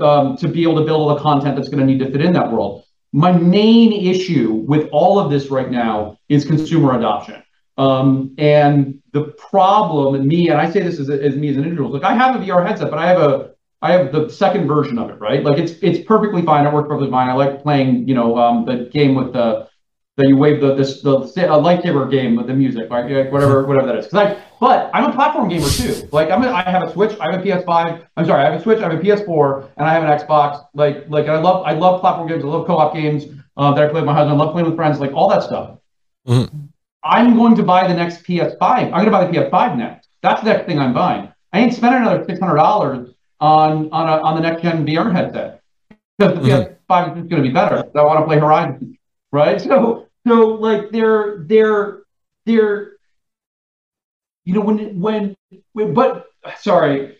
um, 0.00 0.36
to 0.36 0.48
be 0.48 0.62
able 0.62 0.76
to 0.76 0.84
build 0.84 1.00
all 1.00 1.14
the 1.14 1.20
content 1.20 1.56
that's 1.56 1.68
going 1.68 1.80
to 1.80 1.86
need 1.86 1.98
to 1.98 2.10
fit 2.10 2.20
in 2.20 2.32
that 2.32 2.50
world 2.50 2.84
my 3.14 3.30
main 3.30 3.92
issue 3.92 4.64
with 4.66 4.88
all 4.90 5.20
of 5.20 5.30
this 5.30 5.46
right 5.46 5.70
now 5.70 6.18
is 6.28 6.44
consumer 6.44 6.98
adoption. 6.98 7.40
Um, 7.78 8.34
and 8.38 9.00
the 9.12 9.26
problem, 9.38 10.16
and 10.16 10.26
me, 10.26 10.48
and 10.48 10.60
I 10.60 10.68
say 10.68 10.82
this 10.82 10.98
as, 10.98 11.08
as 11.08 11.36
me 11.36 11.48
as 11.48 11.56
an 11.56 11.62
individual, 11.62 11.92
like 11.92 12.02
I 12.02 12.12
have 12.12 12.34
a 12.34 12.44
VR 12.44 12.66
headset, 12.66 12.90
but 12.90 12.98
I 12.98 13.06
have 13.06 13.20
a 13.20 13.53
I 13.84 13.92
have 13.92 14.12
the 14.12 14.30
second 14.30 14.66
version 14.66 14.98
of 14.98 15.10
it, 15.10 15.20
right? 15.20 15.44
Like 15.44 15.58
it's 15.58 15.72
it's 15.82 16.02
perfectly 16.06 16.40
fine. 16.40 16.66
It 16.66 16.72
works 16.72 16.88
perfectly 16.88 17.10
fine. 17.10 17.28
I 17.28 17.34
like 17.34 17.62
playing, 17.62 18.08
you 18.08 18.14
know, 18.14 18.38
um, 18.38 18.64
the 18.64 18.88
game 18.90 19.14
with 19.14 19.34
the 19.34 19.68
that 20.16 20.26
you 20.26 20.38
wave 20.38 20.62
the 20.62 20.74
this 20.74 21.02
the, 21.02 21.18
a 21.18 21.58
lightsaber 21.66 22.10
game 22.10 22.34
with 22.34 22.46
the 22.46 22.54
music, 22.54 22.88
right? 22.90 23.30
Whatever 23.30 23.66
whatever 23.66 23.86
that 23.88 23.96
is. 23.96 24.06
Because 24.06 24.28
I 24.28 24.42
but 24.58 24.90
I'm 24.94 25.10
a 25.10 25.12
platform 25.12 25.50
gamer 25.50 25.68
too. 25.68 26.08
Like 26.12 26.30
I'm 26.30 26.42
a, 26.42 26.48
I 26.48 26.62
have 26.62 26.82
a 26.82 26.92
Switch, 26.92 27.14
I 27.20 27.30
have 27.30 27.40
a 27.40 27.44
PS5. 27.44 28.06
I'm 28.16 28.24
sorry, 28.24 28.42
I 28.42 28.50
have 28.50 28.58
a 28.58 28.62
Switch, 28.62 28.78
I 28.78 28.90
have 28.90 28.98
a 28.98 29.02
PS4, 29.02 29.68
and 29.76 29.86
I 29.86 29.92
have 29.92 30.02
an 30.02 30.18
Xbox. 30.18 30.64
Like 30.72 31.04
like 31.10 31.28
I 31.28 31.38
love 31.38 31.66
I 31.66 31.74
love 31.74 32.00
platform 32.00 32.26
games. 32.26 32.42
I 32.42 32.46
love 32.46 32.66
co-op 32.66 32.94
games 32.94 33.26
uh, 33.58 33.74
that 33.74 33.84
I 33.84 33.88
play 33.88 34.00
with 34.00 34.06
my 34.06 34.14
husband. 34.14 34.40
I 34.40 34.42
love 34.42 34.52
playing 34.52 34.66
with 34.66 34.76
friends. 34.76 34.98
Like 34.98 35.12
all 35.12 35.28
that 35.28 35.42
stuff. 35.42 35.78
Mm-hmm. 36.26 36.58
I'm 37.04 37.36
going 37.36 37.54
to 37.56 37.62
buy 37.62 37.86
the 37.86 37.92
next 37.92 38.24
PS5. 38.24 38.56
I'm 38.62 38.90
going 38.90 39.04
to 39.04 39.10
buy 39.10 39.26
the 39.26 39.32
PS5 39.32 39.76
next. 39.76 40.08
That's 40.22 40.40
the 40.40 40.54
next 40.54 40.66
thing 40.66 40.78
I'm 40.78 40.94
buying. 40.94 41.30
I 41.52 41.60
ain't 41.60 41.74
spending 41.74 42.00
another 42.00 42.24
six 42.24 42.40
hundred 42.40 42.56
dollars 42.56 43.13
on 43.44 43.90
on 43.92 44.08
a, 44.08 44.22
on 44.22 44.36
the 44.36 44.40
next 44.40 44.62
gen 44.62 44.86
VR 44.86 45.12
headset 45.12 45.60
because 46.18 46.34
the 46.34 46.40
mm-hmm. 46.40 46.92
PS5 46.92 47.24
is 47.24 47.28
going 47.28 47.42
to 47.42 47.48
be 47.48 47.50
better. 47.50 47.84
I 47.94 48.02
want 48.02 48.20
to 48.20 48.24
play 48.24 48.38
Horizon, 48.38 48.96
right? 49.32 49.60
So 49.60 50.08
so 50.26 50.34
like 50.34 50.90
they're 50.90 51.44
they're 51.46 52.02
they're 52.46 52.92
you 54.44 54.54
know 54.54 54.62
when 54.62 54.98
when, 54.98 55.36
when 55.74 55.92
but 55.92 56.26
sorry 56.58 57.18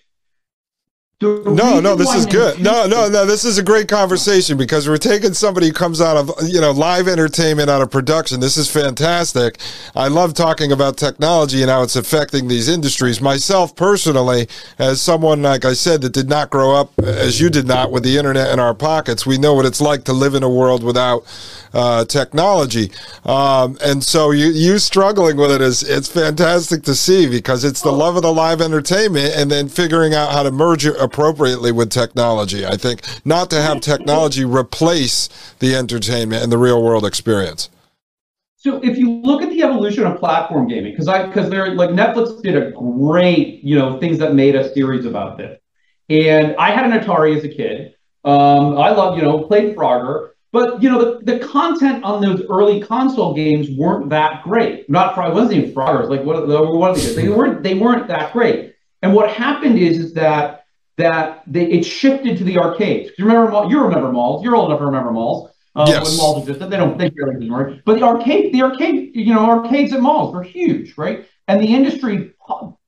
no, 1.21 1.81
no, 1.81 1.97
this 1.97 2.13
is 2.15 2.27
good. 2.27 2.61
No, 2.61 2.87
no, 2.87 3.09
no, 3.09 3.25
this 3.25 3.45
is 3.45 3.57
a 3.57 3.63
great 3.63 3.89
conversation 3.89 4.59
because 4.59 4.89
we're 4.89 4.97
taking 4.97 5.33
somebody 5.33 5.69
who 5.69 5.73
comes 5.73 6.01
out 6.01 6.17
of, 6.17 6.31
you 6.47 6.61
know, 6.61 6.73
live 6.73 7.09
entertainment 7.09 7.71
out 7.71 7.81
of 7.81 7.91
production. 7.91 8.41
This 8.41 8.57
is 8.57 8.71
fantastic. 8.71 9.59
I 9.95 10.09
love 10.09 10.35
talking 10.35 10.73
about 10.73 10.97
technology 10.97 11.63
and 11.63 11.71
how 11.71 11.83
it's 11.83 11.97
affecting 11.97 12.49
these 12.49 12.69
industries. 12.69 13.21
Myself 13.21 13.77
personally, 13.77 14.49
as 14.79 15.01
someone, 15.01 15.43
like 15.43 15.65
I 15.65 15.73
said, 15.73 16.03
that 16.03 16.13
did 16.13 16.29
not 16.29 16.51
grow 16.51 16.75
up 16.75 16.91
as 16.99 17.41
you 17.41 17.49
did 17.49 17.67
not 17.67 17.93
with 17.93 18.03
the 18.03 18.19
internet 18.19 18.51
in 18.51 18.59
our 18.59 18.75
pockets, 18.75 19.25
we 19.25 19.39
know 19.39 19.55
what 19.55 19.67
it's 19.67 19.81
like 19.81 20.05
to 20.05 20.13
live 20.13 20.35
in 20.35 20.43
a 20.43 20.51
world 20.51 20.83
without 20.83 21.25
uh, 21.75 22.05
technology. 22.07 22.91
Um, 23.25 23.77
and 23.85 24.03
so 24.03 24.31
you, 24.31 24.47
you 24.47 24.79
struggling 24.79 25.37
with 25.37 25.51
it 25.51 25.61
is, 25.61 25.83
it's 25.83 26.09
fantastic 26.09 26.83
to 26.85 26.95
see 26.95 27.29
because 27.29 27.65
it's 27.65 27.83
the 27.83 27.93
love 27.93 28.17
of 28.17 28.23
the 28.23 28.33
live 28.33 28.61
entertainment 28.61 29.35
and 29.37 29.51
then 29.51 29.69
figuring 29.69 30.15
out 30.15 30.33
how 30.33 30.43
to 30.43 30.51
merge 30.51 30.87
it 30.87 30.97
appropriately 30.99 31.73
with 31.73 31.91
technology. 31.91 32.65
I 32.65 32.77
think 32.77 33.03
not 33.25 33.51
to 33.51 33.61
have 33.61 33.81
technology 33.81 34.45
replace 34.45 35.29
the 35.59 35.75
entertainment 35.75 36.43
and 36.43 36.51
the 36.51 36.59
real 36.59 36.83
world 36.83 37.05
experience. 37.05 37.69
So 38.57 38.81
if 38.83 38.97
you 38.97 39.11
look 39.21 39.43
at 39.43 39.51
the 39.51 39.63
evolution 39.63 40.07
of 40.07 40.19
platform 40.19 40.69
gaming, 40.69 40.93
because 40.93 41.07
I 41.07 41.27
because 41.27 41.51
they're 41.51 41.75
like 41.75 41.91
Netflix 41.91 42.41
did 42.43 42.57
a 42.57 42.71
great, 42.71 43.63
you 43.63 43.79
know, 43.79 44.01
things 44.01 44.19
that 44.21 44.35
made 44.35 44.55
a 44.55 44.73
series 44.73 45.05
about 45.05 45.37
this. 45.37 45.61
And 46.09 46.57
I 46.57 46.71
had 46.71 46.91
an 46.91 46.99
Atari 46.99 47.37
as 47.37 47.45
a 47.45 47.49
kid. 47.49 47.95
Um, 48.25 48.79
I 48.79 48.91
love, 48.93 49.19
you 49.19 49.23
know, 49.23 49.43
played 49.43 49.77
Frogger, 49.77 50.31
but 50.55 50.81
you 50.81 50.89
know, 50.89 51.19
the, 51.19 51.33
the 51.33 51.39
content 51.41 52.05
on 52.05 52.23
those 52.23 52.41
early 52.49 52.81
console 52.81 53.35
games 53.35 53.69
weren't 53.77 54.09
that 54.11 54.45
great. 54.45 54.89
Not 54.89 55.19
it 55.19 55.35
wasn't 55.35 55.55
even 55.55 55.75
Froggers, 55.75 56.09
like 56.09 56.23
what, 56.23 56.47
what 56.47 56.91
are 56.91 56.95
they? 56.97 57.23
They 57.23 57.29
weren't 57.29 57.65
they 57.65 57.75
weren't 57.75 58.07
that 58.07 58.33
great. 58.33 58.77
And 59.03 59.13
what 59.13 59.29
happened 59.31 59.81
is 59.81 59.99
is 59.99 60.15
that 60.15 60.67
that 60.97 61.43
they, 61.49 61.65
it 61.65 61.83
shifted 61.83 62.39
to 62.39 62.45
the 62.45 62.59
arcades. 62.59 63.11
You 63.19 63.25
remember 63.27 63.69
you 63.69 63.83
remember 63.83 64.13
malls. 64.13 64.45
You're 64.45 64.55
old 64.55 64.71
enough 64.71 64.79
to 64.79 64.87
remember 64.87 65.11
malls. 65.11 65.51
Uh, 65.75 65.87
yes. 65.89 66.09
When 66.09 66.19
malls 66.19 66.43
existed, 66.43 66.71
they 66.71 66.77
don't 66.77 66.97
think 66.97 67.15
really 67.17 67.35
anymore. 67.35 67.81
But 67.85 67.97
the 67.97 68.05
arcade, 68.05 68.55
the 68.55 68.63
arcade, 68.63 69.11
you 69.17 69.35
know, 69.35 69.41
arcades 69.41 69.93
at 69.93 70.03
malls 70.03 70.33
were 70.33 70.45
huge, 70.45 70.97
right? 70.97 71.27
And 71.49 71.61
the 71.61 71.75
industry 71.75 72.33
took 72.49 72.79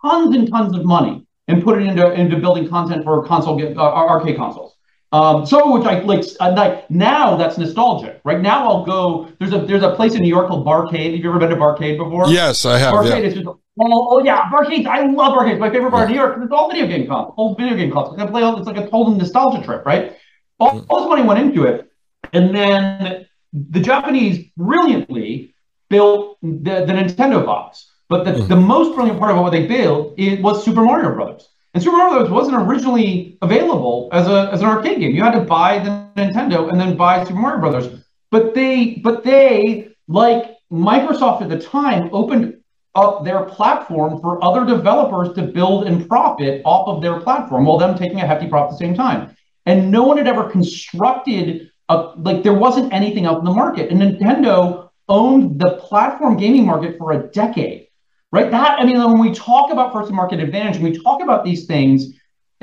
tons 0.00 0.36
and 0.36 0.48
tons 0.48 0.76
of 0.76 0.84
money 0.84 1.26
and 1.48 1.60
put 1.64 1.82
it 1.82 1.88
into 1.88 2.08
into 2.12 2.36
building 2.36 2.68
content 2.68 3.02
for 3.02 3.26
console 3.26 3.60
uh, 3.60 3.82
arcade 3.82 4.36
consoles. 4.36 4.71
Um, 5.12 5.44
so 5.44 5.76
which 5.76 5.86
I 5.86 6.00
like, 6.00 6.24
uh, 6.40 6.54
like 6.56 6.90
now 6.90 7.36
that's 7.36 7.58
nostalgic, 7.58 8.20
right? 8.24 8.40
Now 8.40 8.66
I'll 8.66 8.84
go. 8.84 9.30
There's 9.38 9.52
a 9.52 9.58
there's 9.58 9.82
a 9.82 9.94
place 9.94 10.14
in 10.14 10.22
New 10.22 10.28
York 10.28 10.48
called 10.48 10.66
Barcade. 10.66 11.12
Have 11.12 11.20
you 11.22 11.28
ever 11.28 11.38
been 11.38 11.50
to 11.50 11.56
Barcade 11.56 11.98
before? 11.98 12.28
Yes, 12.28 12.64
I 12.64 12.78
have. 12.78 12.94
Barcade 12.94 13.22
yeah. 13.22 13.28
is 13.28 13.34
just 13.34 13.46
Oh, 13.80 14.08
oh 14.10 14.22
yeah, 14.22 14.50
arcades. 14.52 14.86
I 14.86 15.06
love 15.06 15.36
arcades. 15.36 15.58
My 15.58 15.70
favorite 15.70 15.90
bar 15.90 16.04
in 16.04 16.10
New 16.10 16.16
York 16.16 16.38
it's 16.42 16.52
all 16.52 16.70
video 16.70 16.86
game 16.86 17.06
consoles, 17.06 17.34
all 17.36 17.54
video 17.54 17.74
game 17.74 17.90
consoles. 17.90 18.18
I 18.18 18.26
play 18.26 18.42
all. 18.42 18.58
It's 18.58 18.66
like 18.66 18.76
a 18.76 18.82
total 18.82 19.14
nostalgia 19.14 19.64
trip, 19.64 19.86
right? 19.86 20.16
All, 20.60 20.80
mm. 20.80 20.86
all 20.90 21.00
this 21.00 21.08
money 21.08 21.22
went 21.22 21.40
into 21.40 21.64
it, 21.64 21.90
and 22.34 22.54
then 22.54 23.26
the 23.52 23.80
Japanese 23.80 24.46
brilliantly 24.56 25.54
built 25.88 26.38
the, 26.42 26.84
the 26.84 26.92
Nintendo 26.92 27.44
box. 27.44 27.90
But 28.10 28.24
the, 28.24 28.32
mm. 28.32 28.48
the 28.48 28.56
most 28.56 28.94
brilliant 28.94 29.18
part 29.18 29.30
about 29.30 29.42
what 29.42 29.52
they 29.52 29.66
built 29.66 30.14
it 30.18 30.42
was 30.42 30.62
Super 30.62 30.82
Mario 30.82 31.14
Brothers. 31.14 31.48
And 31.74 31.82
Super 31.82 31.96
Mario 31.96 32.14
Brothers 32.14 32.30
wasn't 32.30 32.56
originally 32.56 33.38
available 33.40 34.08
as 34.12 34.26
a 34.28 34.50
as 34.52 34.60
an 34.60 34.66
arcade 34.66 35.00
game. 35.00 35.14
You 35.14 35.22
had 35.22 35.32
to 35.32 35.40
buy 35.40 35.78
the 35.78 36.08
Nintendo 36.16 36.70
and 36.70 36.80
then 36.80 36.96
buy 36.96 37.24
Super 37.24 37.40
Mario 37.40 37.60
Brothers. 37.60 38.04
But 38.30 38.54
they 38.54 39.00
but 39.02 39.24
they 39.24 39.88
like 40.08 40.56
Microsoft 40.70 41.42
at 41.42 41.48
the 41.48 41.58
time 41.58 42.10
opened 42.12 42.58
up 42.94 43.24
their 43.24 43.44
platform 43.44 44.20
for 44.20 44.42
other 44.44 44.66
developers 44.66 45.34
to 45.34 45.42
build 45.42 45.86
and 45.86 46.06
profit 46.08 46.60
off 46.64 46.88
of 46.88 47.02
their 47.02 47.20
platform 47.20 47.64
while 47.64 47.78
them 47.78 47.96
taking 47.96 48.20
a 48.20 48.26
hefty 48.26 48.48
profit 48.48 48.74
at 48.74 48.78
the 48.78 48.84
same 48.84 48.94
time. 48.94 49.34
And 49.64 49.90
no 49.90 50.02
one 50.02 50.18
had 50.18 50.26
ever 50.26 50.50
constructed 50.50 51.70
a, 51.88 52.12
like 52.16 52.42
there 52.42 52.54
wasn't 52.54 52.92
anything 52.92 53.26
out 53.26 53.38
in 53.38 53.44
the 53.44 53.52
market. 53.52 53.90
And 53.90 54.00
Nintendo 54.00 54.90
owned 55.08 55.58
the 55.58 55.76
platform 55.76 56.36
gaming 56.36 56.66
market 56.66 56.98
for 56.98 57.12
a 57.12 57.28
decade, 57.28 57.88
right? 58.32 58.50
That, 58.50 58.80
I 58.80 58.84
mean, 58.84 58.98
when 58.98 59.20
we 59.20 59.32
talk 59.32 59.70
about 59.70 59.92
first 59.92 60.08
to 60.08 60.14
market 60.14 60.40
advantage, 60.40 60.80
when 60.80 60.92
we 60.92 60.98
talk 60.98 61.22
about 61.22 61.44
these 61.44 61.66
things, 61.66 62.18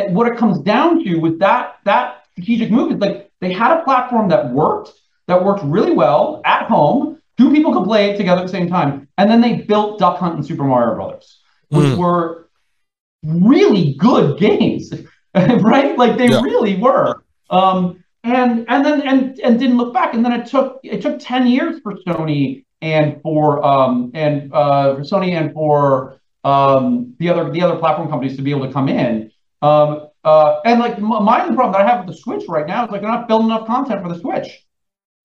what 0.09 0.27
it 0.27 0.37
comes 0.37 0.59
down 0.59 1.03
to 1.03 1.15
with 1.17 1.39
that, 1.39 1.77
that 1.85 2.25
strategic 2.31 2.71
move 2.71 2.91
is 2.91 2.97
like 2.99 3.31
they 3.39 3.53
had 3.53 3.79
a 3.79 3.83
platform 3.83 4.29
that 4.29 4.51
worked, 4.51 4.91
that 5.27 5.43
worked 5.43 5.63
really 5.63 5.93
well 5.93 6.41
at 6.45 6.67
home 6.67 7.19
Two 7.39 7.53
people 7.53 7.71
could 7.71 7.85
play 7.85 8.09
it 8.09 8.17
together 8.17 8.41
at 8.41 8.47
the 8.47 8.51
same 8.51 8.67
time. 8.67 9.07
And 9.17 9.31
then 9.31 9.39
they 9.39 9.61
built 9.61 9.97
Duck 9.97 10.17
Hunt 10.17 10.35
and 10.35 10.45
Super 10.45 10.65
Mario 10.65 10.93
Brothers, 10.95 11.39
which 11.69 11.85
mm. 11.85 11.97
were 11.97 12.49
really 13.23 13.93
good 13.93 14.37
games, 14.37 14.91
right? 15.33 15.97
Like 15.97 16.17
they 16.17 16.27
yeah. 16.27 16.41
really 16.41 16.75
were. 16.75 17.23
Um, 17.49 18.03
and 18.25 18.65
and 18.67 18.85
then 18.85 19.01
and 19.07 19.39
and 19.39 19.57
didn't 19.57 19.77
look 19.77 19.93
back. 19.93 20.13
And 20.13 20.25
then 20.25 20.33
it 20.33 20.47
took 20.47 20.81
it 20.83 21.01
took 21.01 21.17
10 21.17 21.47
years 21.47 21.79
for 21.79 21.93
Sony 22.05 22.65
and 22.81 23.21
for 23.21 23.63
um 23.65 24.11
and 24.13 24.53
uh 24.53 24.95
for 24.95 25.01
Sony 25.01 25.31
and 25.39 25.53
for 25.53 26.19
um 26.43 27.15
the 27.19 27.29
other 27.29 27.51
the 27.51 27.61
other 27.61 27.77
platform 27.77 28.09
companies 28.09 28.35
to 28.37 28.41
be 28.41 28.51
able 28.51 28.65
to 28.67 28.73
come 28.73 28.89
in. 28.89 29.31
Um 29.61 30.07
uh 30.23 30.61
and 30.65 30.79
like 30.79 30.99
my 30.99 31.45
problem 31.45 31.71
that 31.73 31.81
I 31.81 31.87
have 31.87 32.05
with 32.05 32.15
the 32.15 32.21
Switch 32.21 32.43
right 32.47 32.67
now 32.67 32.85
is 32.85 32.91
like 32.91 33.01
they're 33.01 33.09
not 33.09 33.27
building 33.27 33.47
enough 33.47 33.67
content 33.67 34.01
for 34.01 34.09
the 34.13 34.19
Switch. 34.19 34.65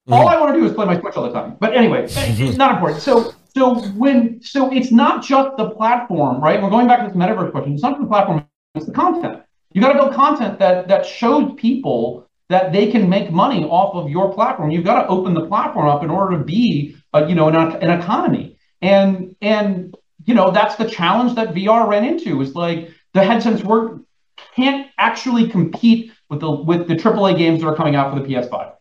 All 0.09 0.29
I 0.29 0.39
want 0.39 0.55
to 0.55 0.61
do 0.61 0.67
is 0.67 0.73
play 0.73 0.85
my 0.85 1.01
Switch 1.01 1.15
all 1.17 1.25
the 1.25 1.33
time. 1.33 1.57
But 1.59 1.75
anyway, 1.75 2.05
it's 2.05 2.59
not 2.59 2.73
important. 2.75 3.03
So 3.03 3.35
so 3.57 3.81
when 3.93 4.41
so 4.43 4.73
it's 4.73 4.91
not 4.91 5.23
just 5.23 5.57
the 5.57 5.71
platform, 5.71 6.41
right? 6.41 6.61
We're 6.61 6.71
going 6.71 6.89
back 6.89 7.01
to 7.01 7.07
this 7.07 7.17
metaverse 7.17 7.53
question. 7.53 7.75
It's 7.75 7.83
not 7.83 8.01
the 8.01 8.07
platform, 8.07 8.45
it's 8.75 8.87
the 8.87 8.93
content. 8.93 9.43
You 9.73 9.81
got 9.81 9.93
to 9.93 9.99
build 9.99 10.15
content 10.15 10.59
that 10.59 10.89
that 10.89 11.07
shows 11.07 11.53
people 11.57 12.29
that 12.49 12.73
they 12.73 12.91
can 12.91 13.09
make 13.09 13.31
money 13.31 13.65
off 13.65 13.95
of 13.95 14.11
your 14.11 14.33
platform. 14.35 14.71
You've 14.71 14.85
got 14.85 15.03
to 15.03 15.09
open 15.09 15.35
the 15.35 15.47
platform 15.47 15.89
up 15.89 16.03
in 16.03 16.11
order 16.11 16.37
to 16.39 16.45
be, 16.45 16.97
a, 17.15 17.27
you 17.29 17.35
know, 17.35 17.49
an, 17.49 17.57
an 17.57 17.99
economy. 17.99 18.59
And 18.83 19.35
and 19.41 19.97
you 20.27 20.35
know 20.35 20.51
that's 20.51 20.77
the 20.77 20.89
challenge 20.89 21.37
that 21.37 21.55
VR 21.55 21.89
ran 21.89 22.05
into. 22.05 22.43
Is 22.43 22.55
like 22.55 22.91
the 23.15 23.25
headsets 23.25 23.65
work 23.65 24.03
can't 24.55 24.89
actually 24.99 25.49
compete 25.49 26.13
with 26.29 26.41
the 26.41 26.51
with 26.51 26.89
the 26.89 26.95
AAA 26.95 27.39
games 27.39 27.63
that 27.63 27.69
are 27.69 27.77
coming 27.77 27.97
out 27.97 28.13
for 28.13 28.21
the 28.21 28.27
PS5. 28.27 28.73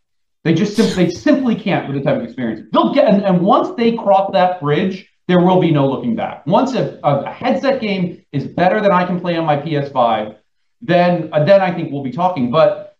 They 0.44 0.54
just 0.54 0.76
simply, 0.76 1.06
they 1.06 1.10
simply 1.10 1.56
can't 1.56 1.88
with 1.88 1.98
the 1.98 2.04
type 2.04 2.18
of 2.18 2.24
experience. 2.24 2.68
They'll 2.74 2.94
get, 2.94 3.08
and, 3.08 3.24
and 3.24 3.42
once 3.42 3.78
they 3.78 3.96
cross 3.96 4.30
that 4.34 4.60
bridge, 4.60 5.10
there 5.30 5.40
will 5.40 5.62
be 5.62 5.72
no 5.72 5.88
looking 5.88 6.18
back. 6.18 6.46
Once 6.46 6.74
a, 6.74 7.00
a, 7.04 7.32
headset 7.32 7.80
game 7.80 8.26
is 8.34 8.46
better 8.46 8.82
than 8.82 8.92
I 8.92 9.06
can 9.06 9.22
play 9.22 9.38
on 9.38 9.46
my 9.46 9.56
PS5, 9.56 10.36
then 10.82 11.30
uh, 11.32 11.46
then 11.46 11.62
I 11.62 11.74
think 11.74 11.94
we'll 11.94 12.04
be 12.04 12.12
talking. 12.12 12.52
But 12.52 12.98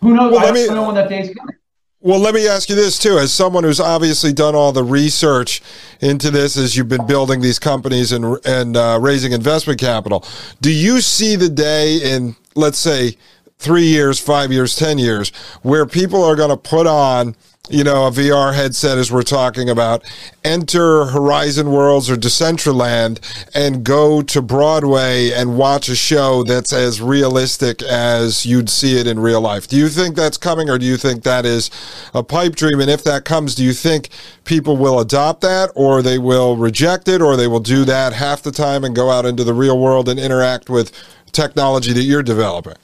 who 0.00 0.14
knows? 0.14 0.32
Well, 0.32 0.40
I 0.40 0.46
don't 0.46 0.54
me, 0.54 0.74
know 0.74 0.86
when 0.86 0.94
that 0.94 1.10
day's 1.10 1.34
coming. 1.34 1.56
Well, 2.04 2.18
let 2.18 2.34
me 2.34 2.46
ask 2.46 2.68
you 2.68 2.74
this 2.74 2.98
too. 2.98 3.16
As 3.18 3.32
someone 3.32 3.64
who's 3.64 3.80
obviously 3.80 4.30
done 4.30 4.54
all 4.54 4.72
the 4.72 4.84
research 4.84 5.62
into 6.02 6.30
this, 6.30 6.54
as 6.58 6.76
you've 6.76 6.86
been 6.86 7.06
building 7.06 7.40
these 7.40 7.58
companies 7.58 8.12
and 8.12 8.36
and 8.44 8.76
uh, 8.76 8.98
raising 9.00 9.32
investment 9.32 9.80
capital, 9.80 10.22
do 10.60 10.70
you 10.70 11.00
see 11.00 11.34
the 11.34 11.48
day 11.48 11.96
in, 11.96 12.36
let's 12.54 12.76
say, 12.76 13.16
three 13.58 13.86
years, 13.86 14.20
five 14.20 14.52
years, 14.52 14.76
10 14.76 14.98
years, 14.98 15.30
where 15.62 15.86
people 15.86 16.22
are 16.22 16.36
going 16.36 16.50
to 16.50 16.58
put 16.58 16.86
on 16.86 17.34
you 17.70 17.82
know, 17.82 18.06
a 18.06 18.10
VR 18.10 18.54
headset 18.54 18.98
as 18.98 19.10
we're 19.10 19.22
talking 19.22 19.70
about, 19.70 20.04
enter 20.44 21.06
Horizon 21.06 21.70
Worlds 21.70 22.10
or 22.10 22.16
Decentraland 22.16 23.20
and 23.54 23.82
go 23.82 24.20
to 24.20 24.42
Broadway 24.42 25.30
and 25.30 25.56
watch 25.56 25.88
a 25.88 25.96
show 25.96 26.42
that's 26.42 26.74
as 26.74 27.00
realistic 27.00 27.82
as 27.82 28.44
you'd 28.44 28.68
see 28.68 28.98
it 28.98 29.06
in 29.06 29.18
real 29.18 29.40
life. 29.40 29.66
Do 29.66 29.76
you 29.76 29.88
think 29.88 30.14
that's 30.14 30.36
coming 30.36 30.68
or 30.68 30.76
do 30.76 30.84
you 30.84 30.98
think 30.98 31.22
that 31.22 31.46
is 31.46 31.70
a 32.12 32.22
pipe 32.22 32.54
dream? 32.54 32.80
And 32.80 32.90
if 32.90 33.02
that 33.04 33.24
comes, 33.24 33.54
do 33.54 33.64
you 33.64 33.72
think 33.72 34.10
people 34.44 34.76
will 34.76 35.00
adopt 35.00 35.40
that 35.40 35.70
or 35.74 36.02
they 36.02 36.18
will 36.18 36.58
reject 36.58 37.08
it 37.08 37.22
or 37.22 37.34
they 37.34 37.46
will 37.46 37.60
do 37.60 37.86
that 37.86 38.12
half 38.12 38.42
the 38.42 38.52
time 38.52 38.84
and 38.84 38.94
go 38.94 39.10
out 39.10 39.24
into 39.24 39.42
the 39.42 39.54
real 39.54 39.80
world 39.80 40.10
and 40.10 40.20
interact 40.20 40.68
with 40.68 40.92
technology 41.32 41.94
that 41.94 42.02
you're 42.02 42.22
developing? 42.22 42.76